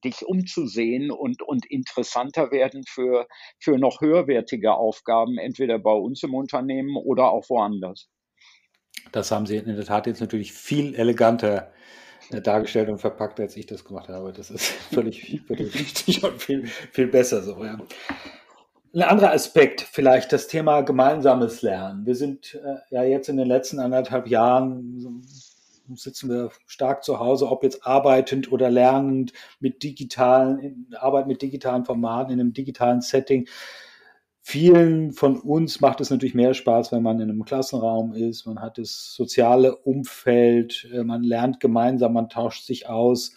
dich 0.03 0.25
umzusehen 0.25 1.12
und, 1.12 1.41
und 1.41 1.65
interessanter 1.69 2.51
werden 2.51 2.84
für, 2.88 3.27
für 3.60 3.77
noch 3.77 4.01
höherwertige 4.01 4.74
Aufgaben, 4.74 5.38
entweder 5.38 5.79
bei 5.79 5.91
uns 5.91 6.24
im 6.24 6.34
Unternehmen 6.34 6.96
oder 6.96 7.31
auch 7.31 7.50
woanders. 7.50 8.10
Das 9.12 9.31
haben 9.31 9.46
Sie 9.46 9.58
in 9.58 9.75
der 9.75 9.86
Tat 9.86 10.08
jetzt 10.08 10.22
natürlich 10.22 10.53
viel 10.53 10.96
eleganter 10.96 11.72
äh, 12.31 12.41
dargestellt 12.41 12.89
und 12.89 13.00
verpackt, 13.00 13.39
als 13.39 13.58
ich 13.58 13.65
das 13.65 13.84
gemacht 13.84 14.10
habe. 14.10 14.34
Das 14.34 14.51
ist 14.51 14.65
völlig, 14.93 15.41
völlig 15.48 15.74
richtig 15.74 16.24
und 16.24 16.41
viel, 16.41 16.67
viel 16.67 17.08
besser 17.08 17.41
so. 17.41 17.63
Ja. 17.63 17.77
Ein 18.93 19.03
anderer 19.03 19.34
Aspekt, 19.34 19.81
vielleicht 19.81 20.34
das 20.34 20.48
Thema 20.48 20.81
gemeinsames 20.81 21.62
Lernen. 21.62 22.05
Wir 22.05 22.15
sind 22.15 22.55
äh, 22.55 22.77
ja 22.89 23.03
jetzt 23.03 23.29
in 23.29 23.38
den 23.38 23.48
letzten 23.48 23.79
anderthalb 23.79 24.27
Jahren 24.27 25.24
sitzen 25.96 26.29
wir 26.29 26.51
stark 26.65 27.03
zu 27.03 27.19
Hause, 27.19 27.50
ob 27.50 27.63
jetzt 27.63 27.86
arbeitend 27.86 28.51
oder 28.51 28.69
lernend 28.69 29.34
mit 29.60 29.84
digitalen, 29.84 30.88
Arbeit 31.00 31.27
mit 31.27 31.41
digitalen 31.41 31.86
Formaten 31.86 32.34
in 32.34 32.39
einem 32.39 32.53
digitalen 32.53 33.01
Setting. 33.01 33.48
Vielen 34.41 35.12
von 35.12 35.38
uns 35.38 35.79
macht 35.79 36.01
es 36.01 36.10
natürlich 36.10 36.34
mehr 36.34 36.53
Spaß, 36.53 36.91
wenn 36.91 37.03
man 37.03 37.19
in 37.19 37.29
einem 37.29 37.46
Klassenraum 37.46 38.13
ist. 38.13 38.48
Man 38.48 38.60
hat 38.60 38.77
das 38.77 39.13
soziale 39.13 39.75
Umfeld, 39.75 40.89
äh, 40.91 41.03
man 41.03 41.24
lernt 41.24 41.60
gemeinsam, 41.60 42.13
man 42.13 42.29
tauscht 42.29 42.65
sich 42.65 42.89
aus. 42.89 43.36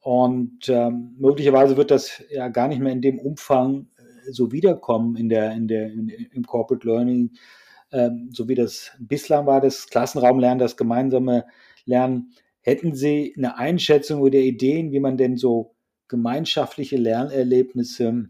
Und 0.00 0.68
ähm, 0.68 1.14
möglicherweise 1.18 1.76
wird 1.76 1.92
das 1.92 2.22
ja 2.28 2.48
gar 2.48 2.66
nicht 2.66 2.80
mehr 2.80 2.92
in 2.92 3.02
dem 3.02 3.20
Umfang 3.20 3.86
äh, 3.98 4.32
so 4.32 4.50
wiederkommen 4.50 5.14
in 5.16 5.28
der, 5.28 5.52
in 5.52 5.68
der, 5.68 5.92
in, 5.92 6.08
im 6.08 6.44
Corporate 6.44 6.84
Learning, 6.86 7.30
ähm, 7.92 8.30
so 8.32 8.48
wie 8.48 8.56
das 8.56 8.90
bislang 8.98 9.46
war, 9.46 9.60
das 9.60 9.86
Klassenraumlernen, 9.86 10.58
das 10.58 10.76
gemeinsame 10.76 11.44
lernen. 11.84 12.32
Hätten 12.60 12.94
Sie 12.94 13.34
eine 13.36 13.58
Einschätzung 13.58 14.20
oder 14.20 14.38
Ideen, 14.38 14.92
wie 14.92 15.00
man 15.00 15.16
denn 15.16 15.36
so 15.36 15.74
gemeinschaftliche 16.08 16.96
Lernerlebnisse 16.96 18.28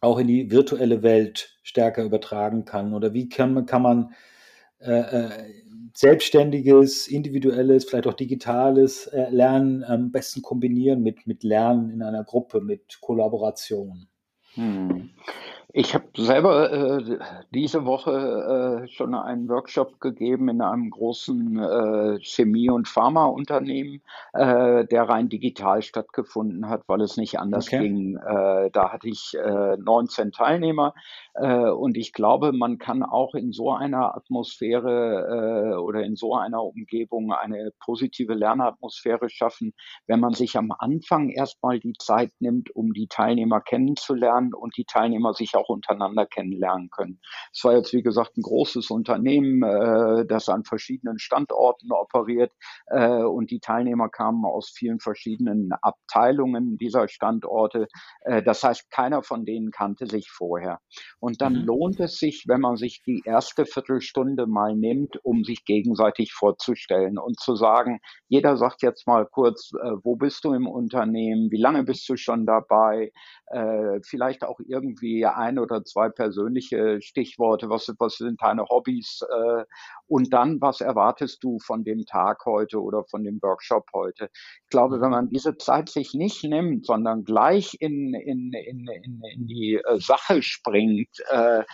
auch 0.00 0.18
in 0.18 0.26
die 0.26 0.50
virtuelle 0.50 1.02
Welt 1.02 1.56
stärker 1.62 2.04
übertragen 2.04 2.64
kann? 2.64 2.94
Oder 2.94 3.14
wie 3.14 3.28
kann, 3.28 3.66
kann 3.66 3.82
man 3.82 4.14
äh, 4.80 4.92
äh, 4.92 5.30
selbstständiges, 5.94 7.06
individuelles, 7.06 7.84
vielleicht 7.84 8.06
auch 8.06 8.14
digitales 8.14 9.06
äh, 9.06 9.30
Lernen 9.30 9.84
am 9.84 10.10
besten 10.10 10.42
kombinieren 10.42 11.02
mit, 11.02 11.26
mit 11.26 11.44
Lernen 11.44 11.90
in 11.90 12.02
einer 12.02 12.24
Gruppe, 12.24 12.60
mit 12.60 13.00
Kollaboration? 13.00 14.08
Hm. 14.54 15.10
Ich 15.76 15.92
habe 15.92 16.04
selber 16.16 16.72
äh, 16.72 17.18
diese 17.52 17.84
Woche 17.84 18.84
äh, 18.84 18.88
schon 18.92 19.12
einen 19.12 19.48
Workshop 19.48 19.98
gegeben 19.98 20.48
in 20.48 20.62
einem 20.62 20.88
großen 20.88 21.58
äh, 21.58 22.18
Chemie- 22.22 22.70
und 22.70 22.86
Pharmaunternehmen, 22.86 24.00
äh, 24.34 24.84
der 24.86 25.08
rein 25.08 25.28
digital 25.28 25.82
stattgefunden 25.82 26.68
hat, 26.68 26.82
weil 26.86 27.00
es 27.00 27.16
nicht 27.16 27.40
anders 27.40 27.66
okay. 27.66 27.80
ging. 27.80 28.16
Äh, 28.16 28.70
da 28.70 28.92
hatte 28.92 29.08
ich 29.08 29.34
äh, 29.34 29.76
19 29.76 30.30
Teilnehmer 30.30 30.94
äh, 31.34 31.70
und 31.70 31.96
ich 31.96 32.12
glaube, 32.12 32.52
man 32.52 32.78
kann 32.78 33.02
auch 33.02 33.34
in 33.34 33.50
so 33.50 33.72
einer 33.72 34.14
Atmosphäre 34.16 35.80
oder 35.82 36.04
in 36.04 36.14
so 36.14 36.36
einer 36.36 36.62
Umgebung 36.62 37.32
eine 37.32 37.72
positive 37.80 38.34
Lernatmosphäre 38.34 39.28
schaffen, 39.28 39.72
wenn 40.06 40.20
man 40.20 40.34
sich 40.34 40.56
am 40.56 40.70
Anfang 40.78 41.30
erstmal 41.30 41.80
die 41.80 41.94
Zeit 41.98 42.30
nimmt, 42.38 42.70
um 42.70 42.92
die 42.92 43.08
Teilnehmer 43.08 43.60
kennenzulernen 43.60 44.54
und 44.54 44.76
die 44.76 44.84
Teilnehmer 44.84 45.34
sich 45.34 45.56
auch 45.56 45.63
untereinander 45.68 46.26
kennenlernen 46.26 46.90
können. 46.90 47.20
Es 47.52 47.64
war 47.64 47.74
jetzt, 47.74 47.92
wie 47.92 48.02
gesagt, 48.02 48.36
ein 48.36 48.42
großes 48.42 48.90
Unternehmen, 48.90 49.62
äh, 49.62 50.26
das 50.26 50.48
an 50.48 50.64
verschiedenen 50.64 51.18
Standorten 51.18 51.92
operiert 51.92 52.52
und 52.90 53.50
die 53.50 53.60
Teilnehmer 53.60 54.08
kamen 54.08 54.44
aus 54.44 54.70
vielen 54.70 55.00
verschiedenen 55.00 55.72
Abteilungen 55.82 56.76
dieser 56.78 57.08
Standorte. 57.08 57.88
das 58.24 58.62
heißt, 58.62 58.90
keiner 58.90 59.22
von 59.22 59.44
denen 59.44 59.70
kannte 59.70 60.06
sich 60.06 60.30
vorher. 60.30 60.80
Und 61.20 61.40
dann 61.40 61.60
mhm. 61.60 61.66
lohnt 61.66 62.00
es 62.00 62.18
sich, 62.18 62.44
wenn 62.46 62.60
man 62.60 62.76
sich 62.76 63.02
die 63.06 63.22
erste 63.24 63.66
Viertelstunde 63.66 64.46
mal 64.46 64.74
nimmt, 64.74 65.18
um 65.24 65.44
sich 65.44 65.64
gegenseitig 65.64 66.32
vorzustellen 66.32 67.18
und 67.18 67.38
zu 67.40 67.56
sagen, 67.56 68.00
jeder 68.28 68.56
sagt 68.56 68.82
jetzt 68.82 69.06
mal 69.06 69.26
kurz, 69.26 69.72
äh, 69.74 69.92
wo 70.02 70.16
bist 70.16 70.44
du 70.44 70.52
im 70.52 70.66
Unternehmen, 70.66 71.50
wie 71.50 71.60
lange 71.60 71.84
bist 71.84 72.08
du 72.08 72.16
schon 72.16 72.46
dabei, 72.46 73.12
äh, 73.46 74.00
vielleicht 74.02 74.44
auch 74.44 74.60
irgendwie 74.66 75.26
ein 75.26 75.53
oder 75.58 75.84
zwei 75.84 76.08
persönliche 76.08 77.00
Stichworte, 77.00 77.68
was, 77.68 77.92
was 77.98 78.16
sind 78.16 78.40
deine 78.42 78.64
Hobbys 78.64 79.20
äh, 79.22 79.64
und 80.06 80.32
dann, 80.32 80.60
was 80.60 80.80
erwartest 80.80 81.42
du 81.42 81.58
von 81.58 81.84
dem 81.84 82.04
Tag 82.06 82.44
heute 82.44 82.80
oder 82.82 83.04
von 83.04 83.24
dem 83.24 83.40
Workshop 83.42 83.86
heute. 83.94 84.30
Ich 84.62 84.70
glaube, 84.70 85.00
wenn 85.00 85.08
mhm. 85.08 85.14
man 85.14 85.28
diese 85.30 85.56
Zeit 85.56 85.88
sich 85.88 86.14
nicht 86.14 86.44
nimmt, 86.44 86.86
sondern 86.86 87.24
gleich 87.24 87.76
in, 87.80 88.14
in, 88.14 88.52
in, 88.52 88.86
in, 88.88 89.22
in 89.34 89.46
die 89.46 89.80
äh, 89.84 89.98
Sache 89.98 90.42
springt, 90.42 91.20
äh, 91.30 91.64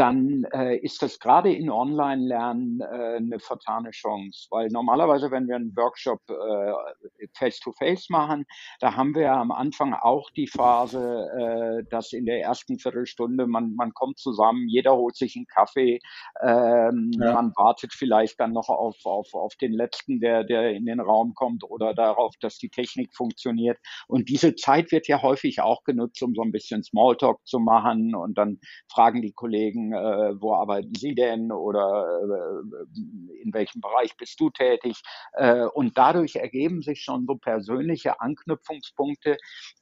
dann 0.00 0.44
äh, 0.54 0.78
ist 0.78 1.02
das 1.02 1.18
gerade 1.18 1.52
in 1.52 1.68
Online-Lernen 1.68 2.80
äh, 2.80 3.16
eine 3.16 3.38
vertane 3.38 3.90
Chance. 3.90 4.48
Weil 4.50 4.68
normalerweise, 4.68 5.30
wenn 5.30 5.46
wir 5.46 5.56
einen 5.56 5.76
Workshop 5.76 6.20
äh, 6.30 7.26
face-to-face 7.36 8.08
machen, 8.08 8.46
da 8.80 8.96
haben 8.96 9.14
wir 9.14 9.22
ja 9.22 9.38
am 9.38 9.52
Anfang 9.52 9.92
auch 9.92 10.30
die 10.30 10.46
Phase, 10.46 11.28
äh, 11.38 11.84
dass 11.90 12.14
in 12.14 12.24
der 12.24 12.40
ersten 12.40 12.78
Viertelstunde 12.78 13.46
man, 13.46 13.74
man 13.74 13.92
kommt 13.92 14.18
zusammen, 14.18 14.68
jeder 14.68 14.96
holt 14.96 15.16
sich 15.16 15.36
einen 15.36 15.46
Kaffee, 15.46 16.00
ähm, 16.42 17.10
ja. 17.20 17.34
man 17.34 17.52
wartet 17.56 17.92
vielleicht 17.92 18.40
dann 18.40 18.52
noch 18.52 18.70
auf, 18.70 18.96
auf, 19.04 19.34
auf 19.34 19.54
den 19.56 19.74
letzten, 19.74 20.18
der, 20.20 20.44
der 20.44 20.70
in 20.70 20.86
den 20.86 21.00
Raum 21.00 21.34
kommt 21.34 21.62
oder 21.62 21.92
darauf, 21.92 22.34
dass 22.40 22.56
die 22.56 22.70
Technik 22.70 23.14
funktioniert. 23.14 23.76
Und 24.08 24.30
diese 24.30 24.54
Zeit 24.54 24.92
wird 24.92 25.08
ja 25.08 25.20
häufig 25.20 25.60
auch 25.60 25.84
genutzt, 25.84 26.22
um 26.22 26.34
so 26.34 26.40
ein 26.40 26.52
bisschen 26.52 26.82
Smalltalk 26.82 27.38
zu 27.44 27.58
machen 27.58 28.14
und 28.14 28.38
dann 28.38 28.60
fragen 28.90 29.20
die 29.20 29.32
Kollegen, 29.32 29.89
äh, 29.92 30.40
wo 30.40 30.54
arbeiten 30.54 30.94
Sie 30.94 31.14
denn 31.14 31.52
oder 31.52 32.20
äh, 32.22 33.42
in 33.42 33.52
welchem 33.52 33.80
Bereich 33.80 34.16
bist 34.16 34.38
du 34.40 34.50
tätig? 34.50 35.00
Äh, 35.32 35.66
und 35.66 35.96
dadurch 35.96 36.36
ergeben 36.36 36.82
sich 36.82 37.02
schon 37.02 37.26
so 37.26 37.36
persönliche 37.36 38.20
Anknüpfungspunkte, 38.20 39.36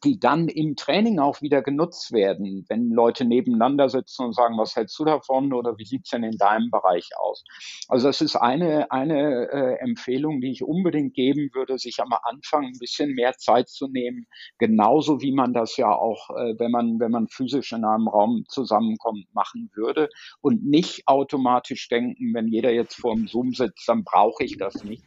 die 0.05 0.19
dann 0.19 0.49
im 0.49 0.77
Training 0.77 1.19
auch 1.19 1.43
wieder 1.43 1.63
genutzt 1.63 2.13
werden, 2.13 2.65
wenn 2.69 2.91
Leute 2.91 3.25
nebeneinander 3.25 3.89
sitzen 3.89 4.27
und 4.27 4.35
sagen, 4.35 4.57
was 4.59 4.77
hältst 4.77 4.99
du 4.99 5.05
davon 5.05 5.53
oder 5.53 5.77
wie 5.79 5.85
sieht's 5.85 6.11
denn 6.11 6.25
in 6.25 6.37
deinem 6.37 6.71
Bereich 6.71 7.09
aus? 7.19 7.45
Also 7.89 8.09
das 8.09 8.21
ist 8.21 8.37
eine, 8.37 8.91
eine 8.91 9.51
äh, 9.51 9.79
Empfehlung, 9.81 10.41
die 10.41 10.51
ich 10.51 10.63
unbedingt 10.63 11.15
geben 11.15 11.51
würde, 11.53 11.79
sich 11.79 12.01
am 12.01 12.13
Anfang 12.23 12.65
ein 12.65 12.79
bisschen 12.79 13.15
mehr 13.15 13.33
Zeit 13.39 13.69
zu 13.69 13.89
nehmen, 13.89 14.27
genauso 14.59 15.21
wie 15.21 15.33
man 15.33 15.53
das 15.53 15.77
ja 15.77 15.91
auch, 15.91 16.31
äh, 16.31 16.55
wenn 16.59 16.71
man, 16.71 17.01
wenn 17.01 17.11
man 17.11 17.29
physisch 17.29 17.73
in 17.73 17.85
einem 17.85 18.09
Raum 18.09 18.45
zusammenkommt, 18.49 19.27
machen 19.33 19.71
würde 19.75 19.98
würde 19.99 20.13
und 20.41 20.65
nicht 20.65 21.03
automatisch 21.07 21.89
denken, 21.89 22.35
wenn 22.35 22.49
jeder 22.49 22.73
jetzt 22.73 22.95
vor 22.95 23.15
dem 23.15 23.27
Zoom 23.27 23.53
sitzt, 23.53 23.89
dann 23.89 24.05
brauche 24.05 24.45
ich 24.45 24.57
das 24.57 24.85
nicht. 24.85 25.05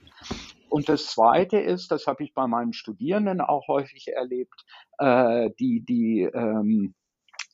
Und 0.69 0.87
das 0.87 1.07
Zweite 1.07 1.57
ist, 1.57 1.91
das 1.91 2.07
habe 2.07 2.23
ich 2.23 2.33
bei 2.33 2.47
meinen 2.47 2.73
Studierenden 2.73 3.41
auch 3.41 3.67
häufig 3.67 4.07
erlebt, 4.07 4.63
äh, 4.99 5.49
die, 5.59 5.83
die 5.83 6.21
ähm, 6.21 6.93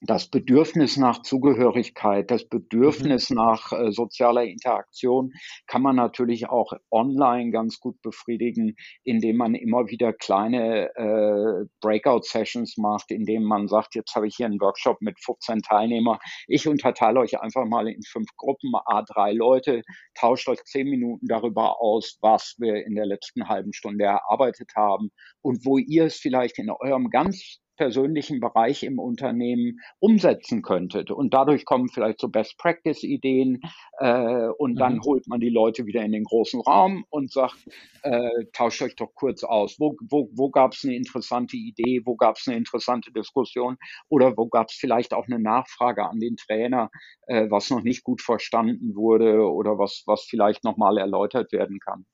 das 0.02 0.30
Bedürfnis 0.30 0.98
nach 0.98 1.24
Zugehörigkeit, 1.24 2.30
das 2.30 2.48
Bedürfnis 2.48 3.30
mhm. 3.30 3.38
nach 3.38 3.72
äh, 3.72 3.92
sozialer 3.92 4.44
Interaktion 4.44 5.32
kann 5.66 5.82
man 5.82 5.96
natürlich 5.96 6.50
auch 6.50 6.74
online 6.92 7.52
ganz 7.52 7.80
gut 7.80 8.02
befriedigen, 8.02 8.76
indem 9.04 9.38
man 9.38 9.56
immer 9.56 9.88
wieder 9.88 10.14
kleine 10.14 10.90
äh, 10.96 11.66
Breakout-Sessions 11.82 12.78
macht, 12.78 13.12
indem 13.12 13.44
man 13.44 13.68
sagt, 13.68 13.96
jetzt 13.96 14.16
habe 14.16 14.28
ich 14.28 14.36
hier 14.36 14.46
einen 14.46 14.62
Workshop 14.62 15.02
mit 15.02 15.20
15 15.20 15.62
Teilnehmer. 15.62 16.20
Ich 16.48 16.68
unterteile 16.68 17.20
euch 17.20 17.40
einfach 17.40 17.66
mal 17.66 17.88
in 17.88 18.02
fünf 18.04 18.30
Gruppen, 18.38 18.74
a 18.86 19.02
drei 19.02 19.32
Leute, 19.34 19.82
tauscht 20.14 20.48
euch 20.48 20.64
zehn 20.66 20.88
Minuten 20.88 21.28
darüber 21.28 21.82
aus, 21.82 22.18
was 22.22 22.56
wir 22.60 22.86
in 22.86 22.96
der 22.96 23.06
letzten 23.06 23.48
halben 23.48 23.74
Stunde 23.74 24.06
erarbeitet 24.06 24.72
haben 24.76 25.10
und 25.42 25.66
wo 25.66 25.78
ihr 25.80 26.06
es 26.06 26.18
vielleicht 26.18 26.60
in 26.60 26.70
eurem 26.70 27.10
ganz 27.10 27.60
persönlichen 27.78 28.40
Bereich 28.40 28.84
im 28.84 29.00
Unternehmen 29.00 29.80
umsetzen 30.00 30.62
könntet. 30.62 31.12
Und 31.12 31.34
dadurch 31.34 31.66
kommen 31.66 31.90
vielleicht 31.90 32.20
so 32.20 32.28
Best-Practice-Ideen 32.28 33.62
äh, 34.00 34.48
und 34.58 34.74
mhm. 34.74 34.78
dann 34.78 35.02
holt 35.02 35.28
man 35.28 35.40
die 35.40 35.50
Leute 35.50 35.86
wieder 35.86 36.02
in 36.02 36.12
den 36.12 36.24
großen 36.24 36.60
Raum 36.62 37.06
und 37.10 37.32
sagt, 37.32 37.58
äh, 38.04 38.46
tauscht 38.54 38.82
euch 38.82 38.96
doch 38.96 39.14
kurz 39.14 39.44
aus. 39.44 39.80
Wo, 39.80 39.96
wo, 40.10 40.30
wo 40.34 40.50
gab 40.50 40.74
es 40.74 40.84
eine 40.84 40.96
interessante 40.96 41.56
Idee, 41.56 42.02
wo 42.06 42.16
gab 42.16 42.38
es 42.38 42.48
eine 42.48 42.58
interessante 42.58 43.12
Diskussion 43.12 43.78
oder 44.10 44.36
wo 44.36 44.48
gab 44.48 44.70
es 44.70 44.76
vielleicht 44.76 45.14
auch 45.14 45.28
eine 45.28 45.40
Nachfrage 45.40 46.04
an 46.06 46.20
den 46.20 46.36
Trainer, 46.36 46.90
äh, 47.28 47.50
was 47.50 47.70
noch 47.70 47.84
nicht 47.84 48.04
gut 48.04 48.22
verstanden 48.22 48.96
wurde 48.96 49.50
oder 49.50 49.78
was, 49.78 50.04
was 50.06 50.24
vielleicht 50.24 50.64
nochmal 50.64 50.98
erläutert 50.98 51.52
werden 51.52 51.80
kann. 51.80 52.06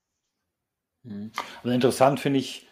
Mhm. 1.03 1.31
Also 1.63 1.73
interessant 1.73 2.19
finde 2.19 2.39
ich, 2.39 2.67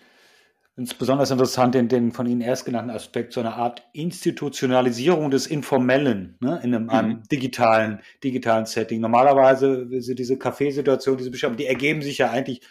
finde 0.82 0.94
es 0.94 0.98
besonders 0.98 1.32
interessant, 1.32 1.76
den, 1.76 1.88
den 1.88 2.12
von 2.12 2.26
Ihnen 2.26 2.42
erst 2.42 2.66
genannten 2.66 2.90
Aspekt, 2.90 3.34
so 3.34 3.40
eine 3.40 3.54
Art 3.54 3.84
Institutionalisierung 3.94 5.30
des 5.30 5.46
Informellen 5.46 6.38
ne, 6.40 6.60
in 6.64 6.74
einem, 6.74 6.84
mhm. 6.86 6.90
einem, 6.90 7.24
digitalen, 7.32 8.00
digitalen 8.24 8.66
Setting. 8.66 9.00
Normalerweise 9.00 9.86
diese 9.88 10.38
Kaffeesituation, 10.38 11.18
diese 11.18 11.30
Beschreibung, 11.30 11.58
die 11.58 11.68
ergeben 11.68 12.02
sich 12.02 12.18
ja 12.18 12.32
eigentlich 12.32 12.62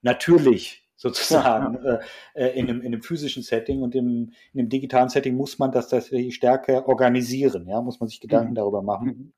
natürlich 0.00 0.88
sozusagen 0.96 1.74
ja, 1.84 1.92
ja. 1.92 2.00
Äh, 2.34 2.46
äh, 2.46 2.58
in, 2.58 2.68
einem, 2.68 2.80
in 2.80 2.86
einem 2.86 3.02
physischen 3.02 3.42
Setting 3.42 3.82
und 3.82 3.94
im, 3.94 4.32
in 4.54 4.60
einem 4.60 4.68
digitalen 4.70 5.10
Setting 5.10 5.36
muss 5.36 5.58
man 5.58 5.70
das 5.70 5.88
tatsächlich 5.88 6.34
stärker 6.34 6.88
organisieren, 6.88 7.68
ja, 7.68 7.82
muss 7.82 8.00
man 8.00 8.08
sich 8.08 8.20
Gedanken 8.20 8.52
mhm. 8.52 8.56
darüber 8.56 8.82
machen. 8.82 9.34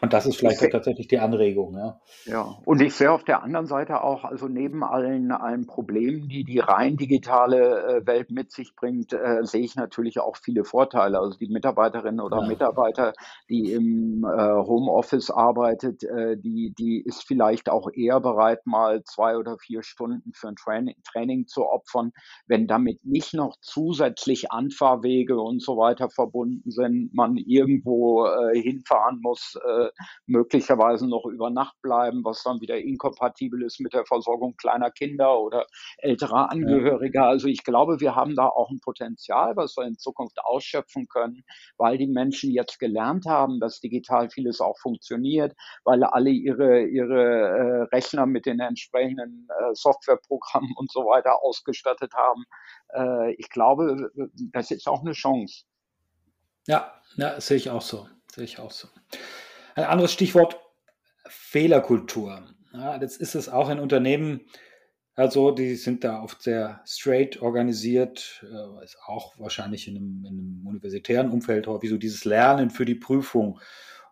Und 0.00 0.12
das 0.14 0.24
ist 0.24 0.36
vielleicht 0.36 0.60
seh, 0.60 0.70
tatsächlich 0.70 1.08
die 1.08 1.18
Anregung, 1.18 1.76
ja. 1.76 2.00
Ja, 2.24 2.58
und 2.64 2.80
ich 2.80 2.94
sehe 2.94 3.12
auf 3.12 3.24
der 3.24 3.42
anderen 3.42 3.66
Seite 3.66 4.02
auch, 4.02 4.24
also 4.24 4.48
neben 4.48 4.82
allen, 4.82 5.30
allen 5.30 5.66
Problemen, 5.66 6.28
die 6.28 6.44
die 6.44 6.58
rein 6.58 6.96
digitale 6.96 7.98
äh, 7.98 8.06
Welt 8.06 8.30
mit 8.30 8.50
sich 8.50 8.74
bringt, 8.74 9.12
äh, 9.12 9.40
sehe 9.42 9.62
ich 9.62 9.76
natürlich 9.76 10.18
auch 10.18 10.36
viele 10.36 10.64
Vorteile. 10.64 11.18
Also 11.18 11.38
die 11.38 11.48
Mitarbeiterinnen 11.48 12.20
oder 12.20 12.40
ja. 12.40 12.48
Mitarbeiter, 12.48 13.12
die 13.50 13.72
im 13.72 14.24
äh, 14.24 14.28
Homeoffice 14.28 15.30
arbeitet, 15.30 16.02
äh, 16.04 16.38
die, 16.38 16.72
die 16.78 17.02
ist 17.02 17.26
vielleicht 17.26 17.68
auch 17.68 17.88
eher 17.92 18.20
bereit, 18.20 18.66
mal 18.66 19.02
zwei 19.04 19.36
oder 19.36 19.58
vier 19.58 19.82
Stunden 19.82 20.32
für 20.32 20.48
ein 20.48 20.56
Training, 20.56 20.94
Training 21.04 21.46
zu 21.46 21.66
opfern, 21.66 22.12
wenn 22.46 22.66
damit 22.66 23.04
nicht 23.04 23.34
noch 23.34 23.56
zusätzlich 23.60 24.50
Anfahrwege 24.50 25.38
und 25.38 25.62
so 25.62 25.76
weiter 25.76 26.08
verbunden 26.08 26.70
sind, 26.70 27.12
man 27.12 27.36
irgendwo 27.36 28.26
äh, 28.26 28.58
hinfahren 28.58 29.20
muss, 29.22 29.58
äh, 29.62 29.89
möglicherweise 30.26 31.08
noch 31.08 31.26
über 31.26 31.50
Nacht 31.50 31.80
bleiben, 31.82 32.24
was 32.24 32.42
dann 32.42 32.60
wieder 32.60 32.78
inkompatibel 32.78 33.62
ist 33.62 33.80
mit 33.80 33.92
der 33.92 34.04
Versorgung 34.04 34.56
kleiner 34.56 34.90
Kinder 34.90 35.38
oder 35.40 35.66
älterer 35.98 36.50
Angehöriger. 36.50 37.24
Also 37.26 37.48
ich 37.48 37.64
glaube, 37.64 38.00
wir 38.00 38.14
haben 38.14 38.34
da 38.36 38.46
auch 38.46 38.70
ein 38.70 38.80
Potenzial, 38.80 39.56
was 39.56 39.76
wir 39.76 39.84
in 39.84 39.98
Zukunft 39.98 40.38
ausschöpfen 40.42 41.08
können, 41.08 41.44
weil 41.76 41.98
die 41.98 42.06
Menschen 42.06 42.50
jetzt 42.50 42.78
gelernt 42.78 43.26
haben, 43.26 43.60
dass 43.60 43.80
digital 43.80 44.30
vieles 44.30 44.60
auch 44.60 44.78
funktioniert, 44.78 45.54
weil 45.84 46.02
alle 46.04 46.30
ihre, 46.30 46.84
ihre 46.84 47.22
äh, 47.22 47.82
Rechner 47.94 48.26
mit 48.26 48.46
den 48.46 48.60
entsprechenden 48.60 49.48
äh, 49.48 49.74
Softwareprogrammen 49.74 50.74
und 50.76 50.90
so 50.90 51.00
weiter 51.00 51.42
ausgestattet 51.42 52.12
haben. 52.14 52.44
Äh, 52.94 53.34
ich 53.34 53.48
glaube, 53.50 54.10
das 54.52 54.70
ist 54.70 54.86
auch 54.86 55.00
eine 55.00 55.12
Chance. 55.12 55.64
Ja, 56.66 56.92
ja, 57.16 57.40
sehe 57.40 57.56
ich 57.56 57.70
auch 57.70 57.82
so. 57.82 58.06
Sehe 58.32 58.44
ich 58.44 58.58
auch 58.58 58.70
so. 58.70 58.88
Ein 59.74 59.84
anderes 59.84 60.12
Stichwort, 60.12 60.58
Fehlerkultur. 61.26 62.42
Ja, 62.72 63.00
jetzt 63.00 63.20
ist 63.20 63.34
es 63.34 63.48
auch 63.48 63.68
in 63.70 63.78
Unternehmen, 63.78 64.42
also 65.14 65.50
die 65.50 65.74
sind 65.74 66.04
da 66.04 66.22
oft 66.22 66.40
sehr 66.42 66.80
straight 66.86 67.42
organisiert, 67.42 68.44
äh, 68.44 68.84
ist 68.84 68.96
auch 69.04 69.38
wahrscheinlich 69.38 69.88
in 69.88 69.96
einem, 69.96 70.24
in 70.24 70.38
einem, 70.38 70.66
universitären 70.66 71.30
Umfeld 71.30 71.66
häufig 71.66 71.90
so 71.90 71.98
dieses 71.98 72.24
Lernen 72.24 72.70
für 72.70 72.84
die 72.84 72.94
Prüfung 72.94 73.60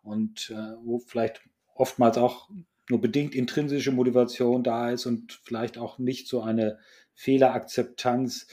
und 0.03 0.51
äh, 0.51 0.77
wo 0.83 0.99
vielleicht 0.99 1.41
oftmals 1.75 2.19
auch 2.19 2.51
nur 2.91 3.01
bedingt 3.01 3.35
intrinsische 3.35 3.93
Motivation 3.93 4.63
da 4.63 4.91
ist 4.91 5.07
und 5.07 5.41
vielleicht 5.45 5.79
auch 5.79 5.99
nicht 5.99 6.29
so 6.29 6.43
eine 6.43 6.79
Fehlerakzeptanz. 7.15 8.49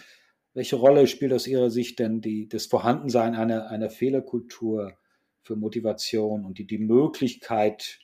Welche 0.54 0.76
Rolle 0.76 1.08
spielt 1.08 1.34
aus 1.34 1.48
Ihrer 1.48 1.70
Sicht 1.70 2.00
denn 2.00 2.22
die, 2.22 2.48
das 2.48 2.68
Vorhandensein 2.68 3.36
einer, 3.36 3.70
einer 3.70 3.90
Fehlerkultur 3.90 4.98
für 5.46 5.56
Motivation 5.56 6.44
und 6.44 6.58
die, 6.58 6.66
die 6.66 6.80
Möglichkeit, 6.80 8.00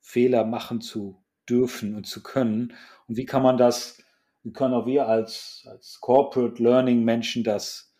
Fehler 0.00 0.44
machen 0.44 0.80
zu 0.80 1.22
dürfen 1.48 1.94
und 1.94 2.06
zu 2.06 2.22
können. 2.22 2.72
Und 3.06 3.16
wie 3.16 3.26
kann 3.26 3.42
man 3.42 3.56
das, 3.56 4.02
wie 4.42 4.52
können 4.52 4.74
auch 4.74 4.86
wir 4.86 5.06
als, 5.06 5.64
als 5.68 6.00
Corporate 6.00 6.62
Learning 6.62 7.04
Menschen 7.04 7.44
das 7.44 7.94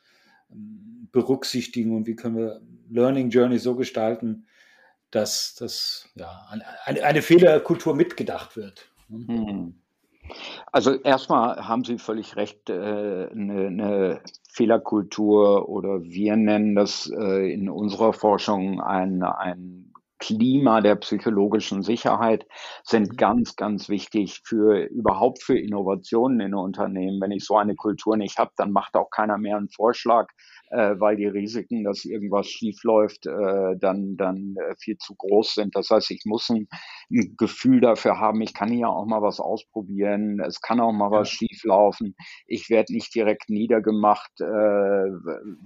ähm, 0.51 1.09
berücksichtigen 1.13 1.95
und 1.95 2.07
wie 2.07 2.17
können 2.17 2.37
wir 2.37 2.63
Learning 2.89 3.31
Journey 3.31 3.59
so 3.59 3.77
gestalten, 3.77 4.47
dass, 5.11 5.55
dass 5.55 6.09
ja, 6.15 6.47
eine, 6.87 7.05
eine 7.05 7.23
Fehlerkultur 7.23 7.95
mitgedacht 7.95 8.57
wird. 8.57 8.91
Hm. 9.09 9.82
Also 10.71 10.95
erstmal 10.95 11.67
haben 11.67 11.85
Sie 11.85 11.99
völlig 11.99 12.37
recht, 12.37 12.71
äh, 12.71 13.29
eine, 13.31 13.67
eine 13.67 14.21
Fehlerkultur 14.51 15.69
oder 15.69 16.03
wir 16.03 16.37
nennen 16.37 16.75
das 16.75 17.11
äh, 17.11 17.53
in 17.53 17.69
unserer 17.69 18.13
Forschung 18.13 18.81
ein, 18.81 19.23
ein 19.23 19.93
Klima 20.23 20.81
der 20.81 20.95
psychologischen 20.97 21.83
Sicherheit 21.83 22.47
sind 22.85 23.13
mhm. 23.13 23.17
ganz, 23.17 23.57
ganz 23.57 23.89
wichtig 23.89 24.41
für 24.45 24.85
überhaupt 24.85 25.43
für 25.43 25.59
Innovationen 25.59 26.39
in 26.39 26.55
Unternehmen. 26.55 27.21
Wenn 27.21 27.33
ich 27.33 27.45
so 27.45 27.57
eine 27.57 27.75
Kultur 27.75 28.17
nicht 28.17 28.39
habe, 28.39 28.53
dann 28.57 28.71
macht 28.71 28.95
auch 28.95 29.11
keiner 29.11 29.37
mehr 29.37 29.57
einen 29.57 29.69
Vorschlag, 29.69 30.29
äh, 30.73 30.99
weil 30.99 31.17
die 31.17 31.27
Risiken, 31.27 31.85
dass 31.85 32.05
irgendwas 32.05 32.47
schief 32.47 32.83
läuft, 32.83 33.27
äh, 33.27 33.77
dann, 33.79 34.17
dann 34.17 34.57
äh, 34.57 34.75
viel 34.79 34.97
zu 34.97 35.15
groß 35.15 35.55
sind. 35.55 35.77
Das 35.77 35.91
heißt, 35.91 36.11
ich 36.11 36.23
muss 36.25 36.49
ein, 36.49 36.67
ein, 37.11 37.35
Gefühl 37.37 37.81
dafür 37.81 38.19
haben, 38.19 38.41
ich 38.41 38.55
kann 38.55 38.71
hier 38.71 38.89
auch 38.89 39.05
mal 39.05 39.21
was 39.21 39.39
ausprobieren, 39.39 40.41
es 40.41 40.61
kann 40.61 40.81
auch 40.81 40.93
mal 40.93 41.13
ja. 41.13 41.21
was 41.21 41.29
schief 41.29 41.63
laufen. 41.65 42.15
Ich 42.47 42.71
werde 42.71 42.95
nicht 42.95 43.15
direkt 43.15 43.51
niedergemacht, 43.51 44.33
äh, 44.41 45.11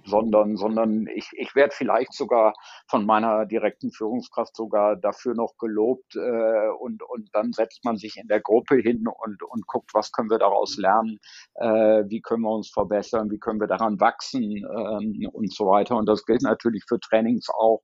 sondern, 0.05 0.57
sondern 0.57 1.07
ich, 1.15 1.31
ich 1.33 1.55
werde 1.55 1.75
vielleicht 1.75 2.13
sogar 2.13 2.55
von 2.89 3.07
meiner 3.07 3.47
direkten 3.47 3.93
Führungskraft 3.93 4.57
sogar 4.57 4.97
dafür 4.97 5.35
noch 5.35 5.57
gelobt 5.59 6.17
äh, 6.17 6.69
und, 6.81 7.03
und 7.05 7.29
dann 7.33 7.53
setzt 7.53 7.85
man 7.85 7.97
sich 7.97 8.17
in 8.17 8.27
der 8.27 8.41
Gruppe 8.41 8.77
hin 8.77 9.07
und, 9.07 9.43
und 9.43 9.67
guckt, 9.69 9.91
was 9.95 10.11
können 10.11 10.31
wir 10.31 10.39
daraus 10.39 10.77
lernen, 10.77 11.21
äh, 11.55 12.03
wie 12.09 12.21
können 12.21 12.43
wir 12.43 12.51
uns 12.51 12.71
verbessern, 12.71 13.31
wie 13.31 13.39
können 13.39 13.61
wir 13.61 13.69
daran 13.69 14.01
wachsen. 14.01 14.57
Äh, 14.57 14.96
ähm, 15.01 15.29
und 15.33 15.53
so 15.53 15.67
weiter. 15.67 15.97
Und 15.97 16.07
das 16.07 16.25
gilt 16.25 16.43
natürlich 16.43 16.85
für 16.87 16.99
Trainings 17.01 17.49
auch. 17.51 17.83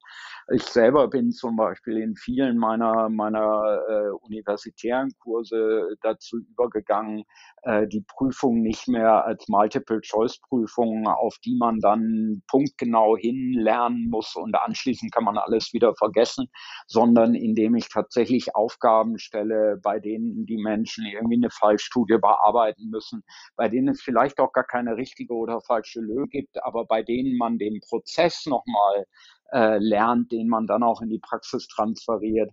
Ich 0.55 0.65
selber 0.65 1.09
bin 1.09 1.31
zum 1.31 1.57
Beispiel 1.57 1.97
in 1.97 2.15
vielen 2.15 2.59
meiner, 2.59 3.09
meiner 3.09 3.81
äh, 3.89 4.11
universitären 4.21 5.11
Kurse 5.19 5.97
dazu 6.03 6.41
übergegangen, 6.41 7.25
äh, 7.63 7.87
die 7.87 8.03
Prüfung 8.03 8.61
nicht 8.61 8.87
mehr 8.87 9.25
als 9.25 9.49
Multiple-Choice-Prüfung, 9.49 11.07
auf 11.09 11.39
die 11.43 11.57
man 11.57 11.81
dann 11.81 12.43
punktgenau 12.49 13.17
hinlernen 13.17 14.11
muss 14.11 14.37
und 14.37 14.55
anschließend 14.55 15.11
kann 15.11 15.25
man 15.25 15.39
alles 15.39 15.73
wieder 15.73 15.95
vergessen, 15.95 16.49
sondern 16.87 17.35
indem 17.35 17.75
ich 17.75 17.89
tatsächlich 17.89 18.55
Aufgaben 18.55 19.19
stelle, 19.19 19.79
bei 19.83 20.01
denen 20.01 20.45
die 20.45 20.59
Menschen 20.59 21.07
irgendwie 21.07 21.37
eine 21.37 21.51
Fallstudie 21.51 22.19
bearbeiten 22.19 22.91
müssen, 22.91 23.23
bei 23.57 23.71
denen 23.71 23.89
es 23.89 24.03
vielleicht 24.03 24.39
auch 24.39 24.53
gar 24.53 24.67
keine 24.67 24.99
richtige 24.99 25.33
oder 25.33 25.63
falsche 25.63 26.01
Lösung 26.01 26.29
gibt, 26.29 26.63
aber 26.63 26.85
bei 26.85 27.03
denen 27.03 27.39
man 27.39 27.57
den 27.57 27.81
Prozess 27.81 28.45
nochmal 28.45 29.07
äh, 29.53 29.79
lernt, 29.79 30.33
den 30.33 30.49
man 30.49 30.67
dann 30.67 30.83
auch 30.83 31.03
in 31.03 31.11
die 31.11 31.19
Praxis 31.19 31.69
transferiert 31.69 32.53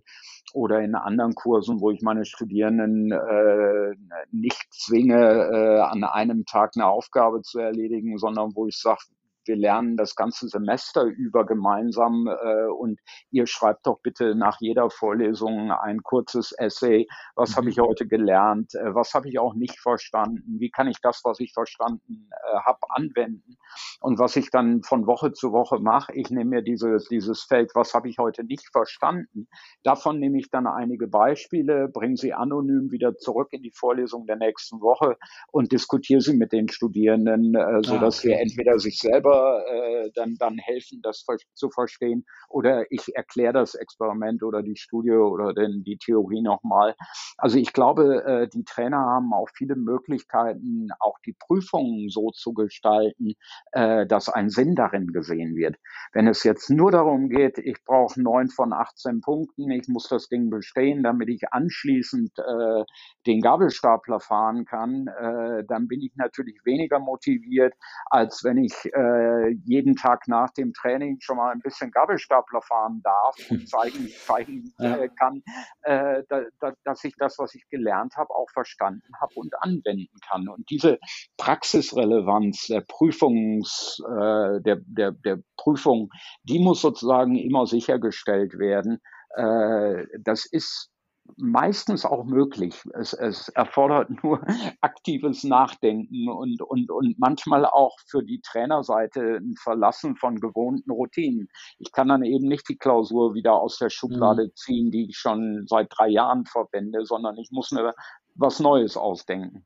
oder 0.52 0.80
in 0.80 0.94
anderen 0.94 1.34
Kursen, 1.34 1.80
wo 1.80 1.90
ich 1.90 2.02
meine 2.02 2.24
Studierenden 2.24 3.12
äh, 3.12 3.94
nicht 4.30 4.66
zwinge, 4.70 5.50
äh, 5.52 5.80
an 5.80 6.04
einem 6.04 6.44
Tag 6.44 6.72
eine 6.74 6.86
Aufgabe 6.86 7.42
zu 7.42 7.58
erledigen, 7.58 8.18
sondern 8.18 8.54
wo 8.54 8.66
ich 8.66 8.78
sage, 8.78 9.02
wir 9.50 9.56
lernen 9.56 9.96
das 9.96 10.14
ganze 10.14 10.46
Semester 10.46 11.02
über 11.02 11.44
gemeinsam 11.44 12.28
äh, 12.28 12.66
und 12.66 13.00
ihr 13.32 13.48
schreibt 13.48 13.84
doch 13.84 13.98
bitte 14.00 14.36
nach 14.36 14.58
jeder 14.60 14.90
Vorlesung 14.90 15.72
ein 15.72 16.04
kurzes 16.04 16.52
Essay, 16.52 17.08
was 17.34 17.50
mhm. 17.50 17.56
habe 17.56 17.70
ich 17.70 17.80
heute 17.80 18.06
gelernt, 18.06 18.72
äh, 18.76 18.94
was 18.94 19.12
habe 19.12 19.28
ich 19.28 19.40
auch 19.40 19.54
nicht 19.54 19.80
verstanden, 19.80 20.60
wie 20.60 20.70
kann 20.70 20.86
ich 20.86 21.00
das, 21.02 21.22
was 21.24 21.40
ich 21.40 21.52
verstanden 21.52 22.30
äh, 22.30 22.58
habe, 22.64 22.78
anwenden? 22.90 23.56
Und 24.00 24.20
was 24.20 24.36
ich 24.36 24.50
dann 24.50 24.82
von 24.84 25.08
Woche 25.08 25.32
zu 25.32 25.50
Woche 25.50 25.80
mache, 25.80 26.12
ich 26.14 26.30
nehme 26.30 26.50
mir 26.50 26.62
dieses, 26.62 27.08
dieses 27.08 27.42
Feld, 27.42 27.72
was 27.74 27.92
habe 27.92 28.08
ich 28.08 28.18
heute 28.18 28.44
nicht 28.44 28.68
verstanden, 28.70 29.48
davon 29.82 30.20
nehme 30.20 30.38
ich 30.38 30.48
dann 30.50 30.68
einige 30.68 31.08
Beispiele, 31.08 31.88
bringe 31.88 32.16
sie 32.16 32.34
anonym 32.34 32.92
wieder 32.92 33.16
zurück 33.16 33.48
in 33.50 33.62
die 33.62 33.72
Vorlesung 33.72 34.26
der 34.26 34.36
nächsten 34.36 34.80
Woche 34.80 35.16
und 35.50 35.72
diskutiere 35.72 36.20
sie 36.20 36.36
mit 36.36 36.52
den 36.52 36.68
Studierenden, 36.68 37.56
äh, 37.56 37.80
so 37.82 37.98
dass 37.98 38.18
ah, 38.18 38.20
okay. 38.20 38.28
wir 38.28 38.40
entweder 38.40 38.78
sich 38.78 38.98
selber 38.98 39.39
äh, 39.66 40.10
dann, 40.14 40.36
dann 40.38 40.58
helfen, 40.58 41.00
das 41.02 41.24
zu 41.54 41.70
verstehen, 41.70 42.24
oder 42.48 42.90
ich 42.90 43.14
erkläre 43.14 43.52
das 43.52 43.74
Experiment 43.74 44.42
oder 44.42 44.62
die 44.62 44.76
Studie 44.76 45.12
oder 45.12 45.54
den, 45.54 45.84
die 45.84 45.98
Theorie 45.98 46.42
nochmal. 46.42 46.94
Also 47.38 47.58
ich 47.58 47.72
glaube, 47.72 48.24
äh, 48.24 48.48
die 48.48 48.64
Trainer 48.64 48.98
haben 48.98 49.32
auch 49.32 49.48
viele 49.54 49.76
Möglichkeiten, 49.76 50.88
auch 50.98 51.18
die 51.24 51.34
Prüfungen 51.38 52.08
so 52.08 52.30
zu 52.30 52.52
gestalten, 52.52 53.34
äh, 53.72 54.06
dass 54.06 54.28
ein 54.28 54.50
Sinn 54.50 54.74
darin 54.74 55.08
gesehen 55.08 55.56
wird. 55.56 55.76
Wenn 56.12 56.26
es 56.26 56.42
jetzt 56.44 56.70
nur 56.70 56.90
darum 56.90 57.28
geht, 57.28 57.58
ich 57.58 57.82
brauche 57.84 58.20
neun 58.20 58.48
von 58.48 58.72
18 58.72 59.20
Punkten, 59.20 59.70
ich 59.70 59.88
muss 59.88 60.08
das 60.08 60.28
Ding 60.28 60.50
bestehen, 60.50 61.02
damit 61.02 61.28
ich 61.28 61.52
anschließend 61.52 62.38
äh, 62.38 62.84
den 63.26 63.40
Gabelstapler 63.40 64.20
fahren 64.20 64.64
kann, 64.64 65.06
äh, 65.06 65.64
dann 65.66 65.88
bin 65.88 66.00
ich 66.02 66.12
natürlich 66.16 66.60
weniger 66.64 66.98
motiviert, 66.98 67.74
als 68.06 68.44
wenn 68.44 68.58
ich 68.58 68.74
äh, 68.92 69.19
jeden 69.64 69.96
Tag 69.96 70.28
nach 70.28 70.50
dem 70.50 70.72
Training 70.72 71.18
schon 71.20 71.36
mal 71.36 71.52
ein 71.52 71.60
bisschen 71.60 71.90
Gabelstapler 71.90 72.62
fahren 72.62 73.00
darf 73.02 73.36
und 73.50 73.68
zeigen, 73.68 74.08
zeigen 74.26 74.72
äh, 74.78 75.08
kann, 75.18 75.42
äh, 75.82 76.22
da, 76.28 76.42
da, 76.60 76.72
dass 76.84 77.04
ich 77.04 77.14
das, 77.16 77.38
was 77.38 77.54
ich 77.54 77.68
gelernt 77.68 78.16
habe, 78.16 78.30
auch 78.34 78.50
verstanden 78.50 79.12
habe 79.20 79.34
und 79.36 79.54
anwenden 79.62 80.18
kann. 80.28 80.48
Und 80.48 80.68
diese 80.70 80.98
Praxisrelevanz 81.36 82.66
der 82.66 82.82
Prüfungs, 82.82 84.02
äh, 84.06 84.60
der, 84.60 84.78
der, 84.86 85.12
der 85.12 85.38
Prüfung, 85.56 86.10
die 86.44 86.58
muss 86.58 86.80
sozusagen 86.80 87.36
immer 87.36 87.66
sichergestellt 87.66 88.58
werden. 88.58 89.00
Äh, 89.36 90.06
das 90.22 90.46
ist 90.46 90.90
meistens 91.36 92.04
auch 92.04 92.24
möglich. 92.24 92.74
Es, 92.94 93.12
es 93.12 93.48
erfordert 93.50 94.10
nur 94.22 94.40
aktives 94.80 95.44
Nachdenken 95.44 96.28
und, 96.28 96.62
und, 96.62 96.90
und 96.90 97.18
manchmal 97.18 97.64
auch 97.64 97.96
für 98.06 98.22
die 98.22 98.40
Trainerseite 98.40 99.36
ein 99.36 99.54
Verlassen 99.56 100.16
von 100.16 100.40
gewohnten 100.40 100.90
Routinen. 100.90 101.48
Ich 101.78 101.92
kann 101.92 102.08
dann 102.08 102.22
eben 102.22 102.48
nicht 102.48 102.68
die 102.68 102.76
Klausur 102.76 103.34
wieder 103.34 103.54
aus 103.54 103.78
der 103.78 103.90
Schublade 103.90 104.44
mhm. 104.44 104.52
ziehen, 104.54 104.90
die 104.90 105.08
ich 105.10 105.16
schon 105.16 105.66
seit 105.66 105.88
drei 105.90 106.08
Jahren 106.08 106.44
verwende, 106.46 107.04
sondern 107.04 107.36
ich 107.38 107.50
muss 107.50 107.70
mir 107.70 107.94
was 108.34 108.60
Neues 108.60 108.96
ausdenken. 108.96 109.64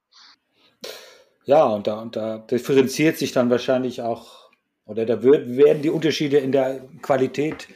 Ja, 1.44 1.66
und 1.66 1.86
da, 1.86 2.00
und 2.00 2.16
da 2.16 2.38
differenziert 2.38 3.18
sich 3.18 3.32
dann 3.32 3.50
wahrscheinlich 3.50 4.00
auch, 4.02 4.50
oder 4.86 5.04
da 5.04 5.22
wird, 5.22 5.56
werden 5.56 5.82
die 5.82 5.90
Unterschiede 5.90 6.38
in 6.38 6.52
der 6.52 6.80
Qualität 7.02 7.68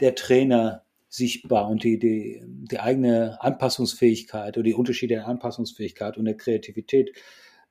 der 0.00 0.14
Trainer 0.14 0.83
sichtbar 1.14 1.68
und 1.68 1.84
die, 1.84 1.98
die, 1.98 2.42
die 2.44 2.80
eigene 2.80 3.38
Anpassungsfähigkeit 3.40 4.56
oder 4.56 4.64
die 4.64 4.74
Unterschiede 4.74 5.14
der 5.14 5.28
Anpassungsfähigkeit 5.28 6.16
und 6.18 6.24
der 6.24 6.36
Kreativität, 6.36 7.12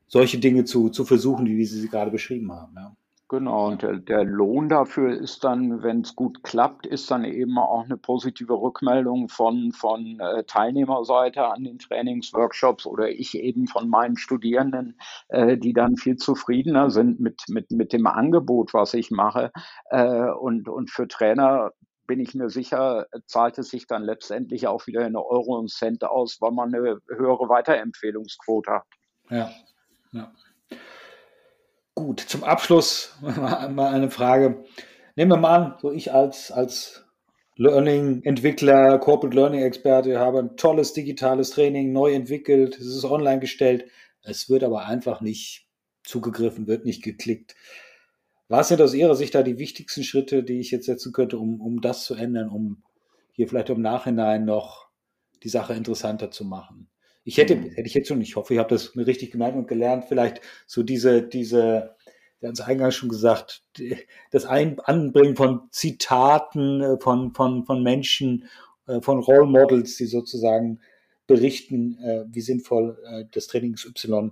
solche 0.07 0.39
Dinge 0.39 0.63
zu, 0.63 0.89
zu 0.89 1.03
versuchen, 1.03 1.45
wie 1.45 1.65
Sie 1.65 1.79
sie 1.79 1.89
gerade 1.89 2.11
beschrieben 2.11 2.51
haben. 2.53 2.73
Ja. 2.75 2.95
Genau, 3.29 3.67
und 3.67 3.81
der, 3.81 3.97
der 3.97 4.23
Lohn 4.23 4.69
dafür 4.69 5.11
ist 5.19 5.43
dann, 5.43 5.81
wenn 5.81 6.01
es 6.01 6.15
gut 6.15 6.43
klappt, 6.43 6.85
ist 6.85 7.09
dann 7.09 7.25
eben 7.25 7.57
auch 7.57 7.83
eine 7.83 7.97
positive 7.97 8.53
Rückmeldung 8.53 9.27
von, 9.27 9.71
von 9.71 10.19
äh, 10.19 10.43
Teilnehmerseite 10.43 11.43
an 11.43 11.63
den 11.63 11.79
Trainingsworkshops 11.79 12.85
oder 12.85 13.09
ich 13.09 13.35
eben 13.35 13.67
von 13.67 13.89
meinen 13.89 14.17
Studierenden, 14.17 14.99
äh, 15.29 15.57
die 15.57 15.73
dann 15.73 15.97
viel 15.97 16.17
zufriedener 16.17 16.91
sind 16.91 17.19
mit, 17.19 17.41
mit, 17.47 17.71
mit 17.71 17.91
dem 17.91 18.05
Angebot, 18.05 18.73
was 18.73 18.93
ich 18.93 19.09
mache. 19.09 19.51
Äh, 19.89 20.29
und, 20.29 20.69
und 20.69 20.91
für 20.91 21.07
Trainer 21.07 21.71
bin 22.07 22.19
ich 22.19 22.33
mir 22.33 22.49
sicher, 22.49 23.07
zahlt 23.25 23.57
es 23.57 23.69
sich 23.69 23.87
dann 23.87 24.03
letztendlich 24.03 24.67
auch 24.67 24.87
wieder 24.87 25.05
in 25.05 25.15
Euro 25.15 25.57
und 25.57 25.71
Cent 25.71 26.03
aus, 26.03 26.37
weil 26.41 26.51
man 26.51 26.73
eine 26.73 26.99
höhere 27.07 27.49
Weiterempfehlungsquote 27.49 28.71
hat. 28.71 28.83
Ja, 29.29 29.51
ja. 30.11 30.31
Gut, 31.95 32.19
zum 32.19 32.43
Abschluss 32.43 33.15
mal 33.21 33.93
eine 33.93 34.09
Frage. 34.09 34.65
Nehmen 35.15 35.31
wir 35.31 35.37
mal 35.37 35.55
an, 35.55 35.77
so 35.79 35.91
ich 35.91 36.11
als, 36.11 36.51
als 36.51 37.05
Learning-Entwickler, 37.55 38.97
Corporate 38.97 39.35
Learning-Experte 39.35 40.19
habe 40.19 40.39
ein 40.39 40.57
tolles 40.57 40.93
digitales 40.93 41.51
Training 41.51 41.91
neu 41.93 42.13
entwickelt, 42.13 42.79
es 42.79 42.87
ist 42.87 43.05
online 43.05 43.39
gestellt, 43.39 43.85
es 44.23 44.49
wird 44.49 44.63
aber 44.63 44.85
einfach 44.85 45.21
nicht 45.21 45.67
zugegriffen, 46.03 46.67
wird 46.67 46.85
nicht 46.85 47.03
geklickt. 47.03 47.55
Was 48.53 48.67
sind 48.67 48.81
aus 48.83 48.93
Ihrer 48.93 49.15
Sicht 49.15 49.33
da 49.33 49.41
die 49.41 49.57
wichtigsten 49.57 50.03
Schritte, 50.03 50.43
die 50.43 50.59
ich 50.59 50.69
jetzt 50.69 50.85
setzen 50.85 51.11
könnte, 51.11 51.39
um, 51.39 51.59
um 51.59 51.81
das 51.81 52.03
zu 52.05 52.13
ändern, 52.13 52.49
um 52.49 52.83
hier 53.31 53.47
vielleicht 53.47 53.71
im 53.71 53.81
Nachhinein 53.81 54.45
noch 54.45 54.89
die 55.41 55.49
Sache 55.49 55.73
interessanter 55.73 56.29
zu 56.29 56.45
machen? 56.45 56.87
Ich 57.23 57.37
hätte, 57.37 57.55
mhm. 57.55 57.71
hätte 57.71 57.87
ich 57.87 57.95
jetzt 57.95 58.09
schon, 58.09 58.21
ich 58.21 58.35
hoffe, 58.35 58.53
ich 58.53 58.59
habe 58.59 58.69
das 58.69 58.93
mir 58.93 59.07
richtig 59.07 59.31
gemerkt 59.31 59.57
und 59.57 59.67
gelernt, 59.67 60.05
vielleicht 60.07 60.39
so 60.67 60.83
diese, 60.83 61.23
diese, 61.23 61.95
wir 62.41 62.47
haben 62.47 62.53
es 62.53 62.61
eingangs 62.61 62.93
schon 62.93 63.09
gesagt, 63.09 63.63
das 64.29 64.45
Ein 64.45 64.79
Anbringen 64.81 65.35
von 65.35 65.61
Zitaten 65.71 66.79
äh, 66.81 66.99
von, 66.99 67.33
von, 67.33 67.65
von 67.65 67.81
Menschen, 67.81 68.45
äh, 68.85 69.01
von 69.01 69.17
Role 69.17 69.47
Models, 69.47 69.97
die 69.97 70.05
sozusagen 70.05 70.79
berichten, 71.25 71.97
äh, 72.03 72.25
wie 72.27 72.41
sinnvoll 72.41 73.27
das 73.31 73.47
Training 73.47 73.73
Y 73.83 74.31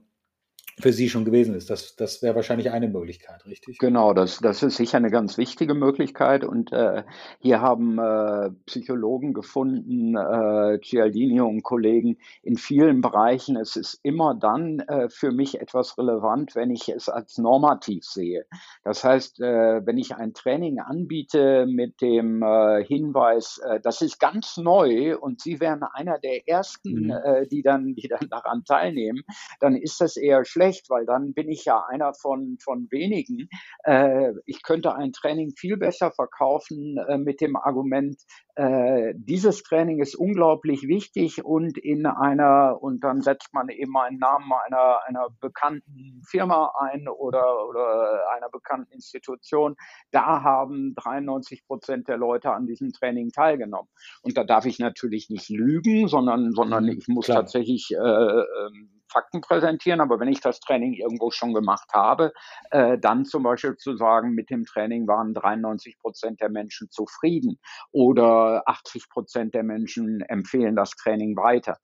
für 0.80 0.94
Sie 0.94 1.10
schon 1.10 1.26
gewesen 1.26 1.56
ist. 1.56 1.70
Das, 1.70 1.96
das 1.96 2.22
wäre 2.22 2.36
wahrscheinlich 2.36 2.72
eine 2.72 2.88
Möglichkeit, 2.88 3.46
richtig? 3.46 3.78
Genau, 3.80 4.14
das, 4.14 4.40
das 4.40 4.64
ist 4.64 4.78
sicher 4.78 4.98
eine 4.98 5.12
ganz 5.12 5.38
wichtige 5.38 5.74
Möglichkeit. 5.74 6.44
Und 6.44 6.72
äh, 6.72 7.04
hier 7.40 7.62
haben 7.62 8.00
äh, 8.00 8.52
Psychologen 8.66 9.34
gefunden, 9.34 10.16
äh, 10.16 10.80
Cialdini 10.82 11.42
und 11.42 11.64
Kollegen 11.64 12.18
in 12.44 12.58
vielen 12.58 13.02
Bereichen, 13.02 13.58
es 13.58 13.76
ist 13.76 14.00
immer 14.04 14.36
dann 14.36 14.80
äh, 14.80 15.10
für 15.10 15.32
mich 15.32 15.60
etwas 15.60 15.98
relevant, 15.98 16.56
wenn 16.56 16.72
ich 16.72 16.90
es 16.90 17.10
als 17.10 17.38
normativ 17.38 18.04
sehe. 18.04 18.46
Das 18.84 19.04
heißt, 19.04 19.40
äh, 19.42 19.86
wenn 19.86 19.98
ich 19.98 20.16
ein 20.16 20.34
Training 20.34 20.80
anbiete 20.80 21.66
mit 21.68 22.02
dem 22.02 22.42
äh, 22.42 22.84
Hinweis, 22.84 23.60
äh, 23.64 23.80
das 23.80 24.02
ist 24.02 24.20
ganz 24.20 24.58
neu 24.58 25.18
und 25.18 25.42
Sie 25.42 25.60
wären 25.60 25.84
einer 25.84 26.20
der 26.20 26.48
ersten, 26.48 27.08
mhm. 27.08 27.48
die, 27.50 27.62
dann, 27.62 27.96
die 27.96 28.08
dann 28.08 28.28
daran 28.30 28.64
teilnehmen, 28.64 29.24
dann 29.60 29.76
ist 29.76 30.02
das 30.02 30.18
eher 30.18 30.46
schlecht 30.46 30.71
schlecht, 30.72 30.90
weil 30.90 31.06
dann 31.06 31.34
bin 31.34 31.50
ich 31.50 31.66
ja 31.66 31.84
einer 31.88 32.14
von, 32.14 32.58
von 32.64 32.88
wenigen. 32.92 33.50
Äh, 33.84 34.34
ich 34.46 34.64
könnte 34.64 34.96
ein 34.96 35.12
Training 35.12 35.54
viel 35.58 35.78
besser 35.78 36.12
verkaufen 36.12 36.98
äh, 37.08 37.18
mit 37.18 37.42
dem 37.42 37.56
Argument, 37.56 38.18
äh, 38.56 39.14
dieses 39.16 39.64
Training 39.64 40.02
ist 40.02 40.16
unglaublich 40.16 40.84
wichtig 40.84 41.44
und 41.44 41.78
in 41.78 42.06
einer, 42.06 42.78
und 42.82 43.04
dann 43.04 43.22
setzt 43.22 43.54
man 43.54 43.70
eben 43.70 43.98
einen 43.98 44.20
Namen 44.20 44.52
einer, 44.66 45.00
einer 45.06 45.30
bekannten 45.40 46.22
Firma 46.30 46.74
ein 46.80 47.08
oder, 47.08 47.68
oder 47.68 48.30
einer 48.36 48.50
bekannten 48.50 48.92
Institution. 48.92 49.76
Da 50.12 50.44
haben 50.44 50.94
93 50.96 51.66
Prozent 51.66 52.10
der 52.10 52.18
Leute 52.18 52.52
an 52.52 52.68
diesem 52.68 52.92
Training 52.92 53.30
teilgenommen. 53.30 53.90
Und 54.22 54.38
da 54.38 54.44
darf 54.44 54.66
ich 54.66 54.80
natürlich 54.80 55.30
nicht 55.30 55.50
lügen, 55.50 56.08
sondern, 56.08 56.52
sondern 56.52 56.86
mhm, 56.86 56.98
ich 57.00 57.08
muss 57.08 57.26
Klar. 57.26 57.40
tatsächlich 57.40 57.92
äh, 57.92 57.98
ähm, 57.98 59.01
Fakten 59.12 59.42
präsentieren, 59.42 60.02
aber 60.02 60.20
wenn 60.20 60.28
ich 60.28 60.42
das 60.42 60.60
Training 60.60 60.94
irgendwo 60.94 61.32
schon 61.32 61.54
gemacht 61.54 61.90
habe, 61.94 62.34
äh, 62.72 62.98
dann 62.98 63.26
zum 63.26 63.44
Beispiel 63.44 63.76
zu 63.76 63.96
sagen, 63.96 64.32
mit 64.32 64.50
dem 64.50 64.66
Training 64.66 65.08
waren 65.08 65.34
93 65.34 66.00
Prozent 66.00 66.42
der 66.42 66.50
Menschen 66.50 66.90
zufrieden 66.90 67.60
oder 67.92 68.64
80 68.66 69.10
Prozent 69.10 69.54
der 69.54 69.64
Menschen 69.64 70.22
empfehlen 70.22 70.76
das 70.76 70.92
Training 70.92 71.36
weiter. 71.36 71.78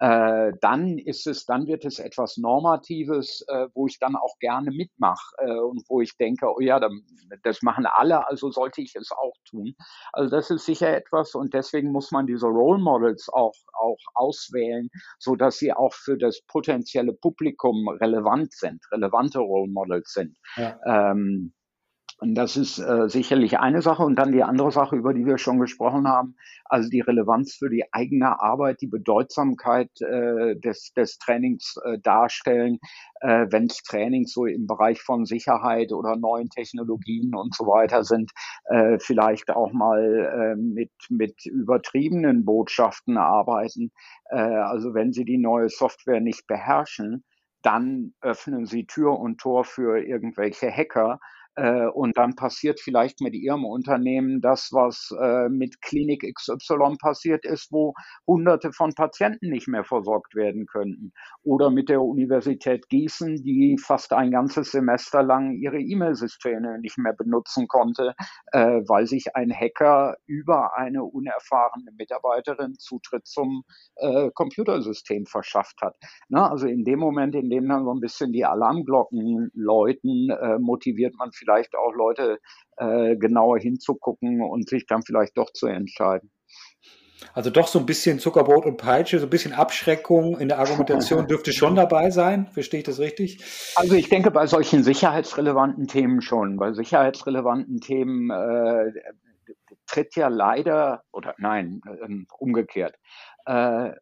Äh, 0.00 0.52
dann 0.60 0.98
ist 0.98 1.26
es, 1.26 1.46
dann 1.46 1.66
wird 1.66 1.84
es 1.84 1.98
etwas 1.98 2.36
Normatives, 2.36 3.44
äh, 3.48 3.68
wo 3.74 3.86
ich 3.86 3.98
dann 3.98 4.16
auch 4.16 4.38
gerne 4.40 4.70
mitmache 4.70 5.34
äh, 5.38 5.58
und 5.58 5.82
wo 5.88 6.00
ich 6.00 6.16
denke, 6.16 6.46
oh 6.54 6.60
ja, 6.60 6.80
das 7.42 7.62
machen 7.62 7.86
alle, 7.86 8.28
also 8.28 8.50
sollte 8.50 8.82
ich 8.82 8.94
es 8.94 9.10
auch 9.12 9.34
tun. 9.48 9.74
Also 10.12 10.30
das 10.30 10.50
ist 10.50 10.66
sicher 10.66 10.94
etwas 10.94 11.34
und 11.34 11.54
deswegen 11.54 11.90
muss 11.92 12.10
man 12.10 12.26
diese 12.26 12.46
Role 12.46 12.80
Models 12.80 13.28
auch, 13.28 13.54
auch 13.72 13.98
auswählen, 14.14 14.90
so 15.18 15.34
dass 15.36 15.56
sie 15.56 15.72
auch 15.72 15.94
für 15.94 16.18
das 16.18 16.42
Potenzial 16.42 16.65
potenzielle 16.66 17.12
Publikum 17.12 17.88
relevant 17.88 18.52
sind, 18.52 18.82
relevante 18.90 19.38
Role 19.38 19.70
Models 19.70 20.12
sind. 20.12 20.36
Ja. 20.56 20.78
Ähm, 20.84 21.52
Und 22.18 22.34
das 22.34 22.56
ist 22.56 22.78
äh, 22.78 23.08
sicherlich 23.08 23.58
eine 23.58 23.82
Sache. 23.82 24.02
Und 24.02 24.16
dann 24.16 24.32
die 24.32 24.42
andere 24.42 24.72
Sache, 24.72 24.96
über 24.96 25.12
die 25.12 25.26
wir 25.26 25.36
schon 25.36 25.60
gesprochen 25.60 26.08
haben, 26.08 26.36
also 26.64 26.88
die 26.88 27.00
Relevanz 27.00 27.56
für 27.56 27.68
die 27.68 27.84
eigene 27.92 28.40
Arbeit, 28.40 28.80
die 28.80 28.86
Bedeutsamkeit 28.86 29.90
äh, 30.00 30.56
des, 30.56 30.92
des 30.94 31.18
Trainings 31.18 31.76
äh, 31.84 31.98
darstellen, 31.98 32.78
äh, 33.20 33.46
wenn 33.50 33.68
Trainings 33.68 34.32
so 34.32 34.46
im 34.46 34.66
Bereich 34.66 35.02
von 35.02 35.26
Sicherheit 35.26 35.92
oder 35.92 36.16
neuen 36.16 36.48
Technologien 36.48 37.34
und 37.34 37.54
so 37.54 37.66
weiter 37.66 38.02
sind, 38.02 38.32
äh, 38.70 38.98
vielleicht 38.98 39.50
auch 39.50 39.72
mal 39.72 40.56
äh, 40.56 40.56
mit, 40.56 40.92
mit 41.10 41.44
übertriebenen 41.44 42.46
Botschaften 42.46 43.18
arbeiten. 43.18 43.92
Äh, 44.30 44.38
also 44.38 44.94
wenn 44.94 45.12
Sie 45.12 45.26
die 45.26 45.38
neue 45.38 45.68
Software 45.68 46.20
nicht 46.20 46.46
beherrschen, 46.46 47.24
dann 47.60 48.14
öffnen 48.22 48.64
Sie 48.64 48.86
Tür 48.86 49.18
und 49.18 49.38
Tor 49.38 49.64
für 49.64 49.98
irgendwelche 49.98 50.70
Hacker, 50.70 51.20
äh, 51.56 51.86
und 51.86 52.18
dann 52.18 52.36
passiert 52.36 52.80
vielleicht 52.80 53.20
mit 53.22 53.34
Ihrem 53.34 53.64
Unternehmen 53.64 54.42
das, 54.42 54.70
was 54.72 55.10
äh, 55.18 55.48
mit 55.48 55.80
Klinik 55.80 56.22
XY 56.22 56.96
passiert 57.00 57.46
ist, 57.46 57.72
wo 57.72 57.94
Hunderte 58.26 58.72
von 58.72 58.92
Patienten 58.94 59.48
nicht 59.48 59.66
mehr 59.66 59.84
versorgt 59.84 60.34
werden 60.34 60.66
könnten. 60.66 61.12
Oder 61.42 61.70
mit 61.70 61.88
der 61.88 62.02
Universität 62.02 62.88
Gießen, 62.90 63.42
die 63.42 63.78
fast 63.82 64.12
ein 64.12 64.30
ganzes 64.30 64.70
Semester 64.70 65.22
lang 65.22 65.52
ihre 65.52 65.80
E-Mail-Systeme 65.80 66.78
nicht 66.80 66.98
mehr 66.98 67.14
benutzen 67.14 67.68
konnte, 67.68 68.14
äh, 68.52 68.82
weil 68.86 69.06
sich 69.06 69.34
ein 69.34 69.50
Hacker 69.50 70.16
über 70.26 70.76
eine 70.76 71.04
unerfahrene 71.04 71.90
Mitarbeiterin 71.96 72.74
Zutritt 72.78 73.26
zum 73.26 73.64
äh, 73.96 74.30
Computersystem 74.34 75.24
verschafft 75.24 75.80
hat. 75.80 75.96
Na, 76.28 76.50
also 76.50 76.66
in 76.66 76.84
dem 76.84 76.98
Moment, 76.98 77.34
in 77.34 77.48
dem 77.48 77.66
dann 77.66 77.84
so 77.84 77.94
ein 77.94 78.00
bisschen 78.00 78.32
die 78.32 78.44
Alarmglocken 78.44 79.50
läuten, 79.54 80.28
äh, 80.30 80.58
motiviert 80.58 81.14
man 81.16 81.32
vielleicht 81.32 81.45
vielleicht 81.46 81.76
auch 81.76 81.92
Leute 81.94 82.38
äh, 82.76 83.16
genauer 83.16 83.58
hinzugucken 83.58 84.42
und 84.42 84.68
sich 84.68 84.86
dann 84.86 85.02
vielleicht 85.02 85.36
doch 85.38 85.52
zu 85.52 85.66
entscheiden. 85.66 86.30
Also 87.32 87.50
doch 87.50 87.66
so 87.66 87.78
ein 87.78 87.86
bisschen 87.86 88.18
Zuckerbrot 88.18 88.66
und 88.66 88.76
Peitsche, 88.76 89.18
so 89.18 89.26
ein 89.26 89.30
bisschen 89.30 89.52
Abschreckung 89.52 90.38
in 90.38 90.48
der 90.48 90.58
Argumentation 90.58 91.26
dürfte 91.28 91.52
schon 91.52 91.74
dabei 91.74 92.10
sein. 92.10 92.48
Verstehe 92.52 92.80
ich 92.80 92.86
das 92.86 92.98
richtig? 92.98 93.42
Also 93.76 93.94
ich 93.94 94.08
denke 94.08 94.30
bei 94.30 94.46
solchen 94.46 94.82
sicherheitsrelevanten 94.82 95.86
Themen 95.86 96.20
schon. 96.20 96.56
Bei 96.56 96.72
sicherheitsrelevanten 96.72 97.80
Themen 97.80 98.30
äh, 98.30 98.92
tritt 99.86 100.14
ja 100.16 100.28
leider, 100.28 101.04
oder 101.12 101.34
nein, 101.38 101.80
äh, 101.86 102.26
umgekehrt. 102.38 102.96
Äh, 103.46 103.92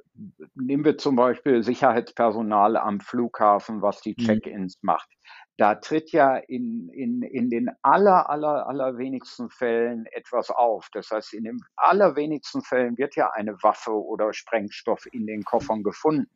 nehmen 0.55 0.85
wir 0.85 0.99
zum 0.99 1.17
Beispiel 1.17 1.63
Sicherheitspersonal 1.63 2.77
am 2.77 3.01
Flughafen, 3.01 3.83
was 3.83 4.01
die 4.01 4.17
mhm. 4.19 4.25
Check-ins 4.25 4.79
mhm. 4.83 4.87
macht 4.87 5.09
da 5.57 5.77
tritt 5.77 6.11
ja 6.11 6.37
in, 6.37 6.89
in, 6.89 7.23
in 7.23 7.49
den 7.49 7.71
aller, 7.83 8.29
aller, 8.29 8.67
allerwenigsten 8.67 9.51
Fällen 9.51 10.07
etwas 10.13 10.51
auf. 10.51 10.89
Das 10.93 11.11
heißt, 11.11 11.33
in 11.35 11.45
den 11.45 11.61
allerwenigsten 11.77 12.63
Fällen 12.63 12.99
wird 12.99 13.15
ja 13.15 13.31
eine 13.31 13.55
Waffe 13.63 13.93
oder 13.93 14.33
Sprengstoff 14.33 15.07
in 15.13 15.27
den 15.27 15.45
Koffern 15.45 15.83
gefunden. 15.83 16.29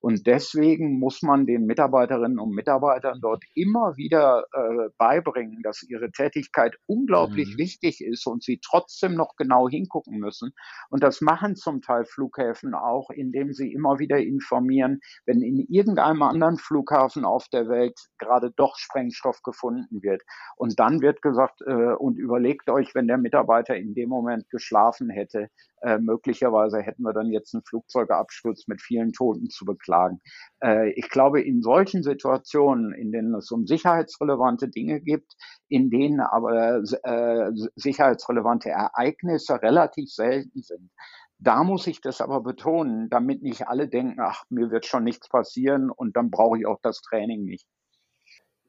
Und 0.00 0.26
deswegen 0.26 0.98
muss 0.98 1.22
man 1.22 1.46
den 1.46 1.66
Mitarbeiterinnen 1.66 2.38
und 2.38 2.50
Mitarbeitern 2.54 3.20
dort 3.20 3.42
immer 3.54 3.96
wieder 3.96 4.44
äh, 4.52 4.90
beibringen, 4.98 5.62
dass 5.62 5.82
ihre 5.82 6.10
Tätigkeit 6.10 6.76
unglaublich 6.86 7.54
mhm. 7.54 7.58
wichtig 7.58 8.00
ist 8.00 8.26
und 8.26 8.42
sie 8.42 8.60
trotzdem 8.62 9.14
noch 9.14 9.36
genau 9.36 9.68
hingucken 9.68 10.18
müssen. 10.18 10.52
Und 10.90 11.02
das 11.02 11.20
machen 11.20 11.56
zum 11.56 11.80
Teil 11.80 12.04
Flughäfen 12.04 12.74
auch, 12.74 13.10
indem 13.10 13.52
sie 13.52 13.72
immer 13.72 13.98
wieder 13.98 14.18
informieren, 14.18 15.00
wenn 15.26 15.42
in 15.42 15.58
irgendeinem 15.68 16.22
anderen 16.22 16.58
Flughafen 16.58 17.24
auf 17.24 17.48
der 17.48 17.68
Welt 17.68 17.98
gerade 18.18 18.52
doch 18.64 18.76
Sprengstoff 18.76 19.42
gefunden 19.42 20.02
wird. 20.02 20.22
Und 20.56 20.80
dann 20.80 21.00
wird 21.02 21.20
gesagt, 21.22 21.60
äh, 21.66 21.92
und 21.92 22.18
überlegt 22.18 22.70
euch, 22.70 22.94
wenn 22.94 23.06
der 23.06 23.18
Mitarbeiter 23.18 23.76
in 23.76 23.94
dem 23.94 24.08
Moment 24.08 24.48
geschlafen 24.50 25.10
hätte, 25.10 25.48
äh, 25.82 25.98
möglicherweise 25.98 26.80
hätten 26.80 27.02
wir 27.02 27.12
dann 27.12 27.30
jetzt 27.30 27.54
einen 27.54 27.62
Flugzeugabsturz 27.64 28.66
mit 28.68 28.80
vielen 28.80 29.12
Toten 29.12 29.50
zu 29.50 29.66
beklagen. 29.66 30.20
Äh, 30.62 30.90
ich 30.92 31.10
glaube, 31.10 31.42
in 31.42 31.60
solchen 31.60 32.02
Situationen, 32.02 32.94
in 32.94 33.12
denen 33.12 33.34
es 33.34 33.50
um 33.50 33.66
sicherheitsrelevante 33.66 34.68
Dinge 34.68 35.00
gibt, 35.00 35.34
in 35.68 35.90
denen 35.90 36.20
aber 36.20 36.82
äh, 37.02 37.50
sicherheitsrelevante 37.76 38.70
Ereignisse 38.70 39.60
relativ 39.60 40.10
selten 40.10 40.62
sind, 40.62 40.90
da 41.38 41.64
muss 41.64 41.86
ich 41.86 42.00
das 42.00 42.22
aber 42.22 42.40
betonen, 42.40 43.10
damit 43.10 43.42
nicht 43.42 43.68
alle 43.68 43.88
denken, 43.88 44.20
ach, 44.20 44.44
mir 44.48 44.70
wird 44.70 44.86
schon 44.86 45.04
nichts 45.04 45.28
passieren 45.28 45.90
und 45.90 46.16
dann 46.16 46.30
brauche 46.30 46.58
ich 46.58 46.66
auch 46.66 46.78
das 46.82 47.02
Training 47.02 47.44
nicht. 47.44 47.66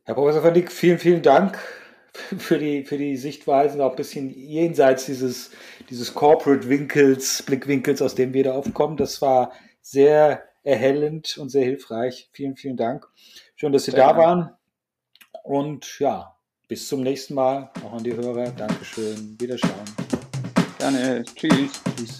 Herr 0.05 0.13
Professor 0.13 0.43
van 0.43 0.53
Dijk, 0.53 0.71
vielen, 0.71 0.99
vielen 0.99 1.21
Dank 1.23 1.57
für 2.37 2.59
die, 2.59 2.85
für 2.85 2.97
die 2.97 3.17
Sichtweisen, 3.17 3.81
auch 3.81 3.91
ein 3.91 3.95
bisschen 3.95 4.29
jenseits 4.29 5.07
dieses, 5.07 5.49
dieses 5.89 6.13
Corporate-Winkels, 6.13 7.41
Blickwinkels, 7.43 8.03
aus 8.03 8.13
dem 8.13 8.31
wir 8.31 8.43
da 8.43 8.53
aufkommen. 8.53 8.97
Das 8.97 9.21
war 9.23 9.51
sehr 9.81 10.43
erhellend 10.63 11.39
und 11.39 11.49
sehr 11.49 11.65
hilfreich. 11.65 12.29
Vielen, 12.33 12.55
vielen 12.55 12.77
Dank. 12.77 13.07
Schön, 13.55 13.73
dass 13.73 13.85
Sie 13.85 13.91
sehr 13.91 14.01
da 14.01 14.13
Dank. 14.13 14.19
waren. 14.19 14.51
Und 15.43 15.99
ja, 15.99 16.35
bis 16.67 16.87
zum 16.87 17.01
nächsten 17.01 17.33
Mal. 17.33 17.71
Auch 17.83 17.93
an 17.93 18.03
die 18.03 18.15
Hörer. 18.15 18.51
Dankeschön. 18.51 19.35
Wiederschauen. 19.39 19.85
Gerne. 20.77 21.23
Tschüss. 21.35 21.81
Tschüss. 21.97 22.19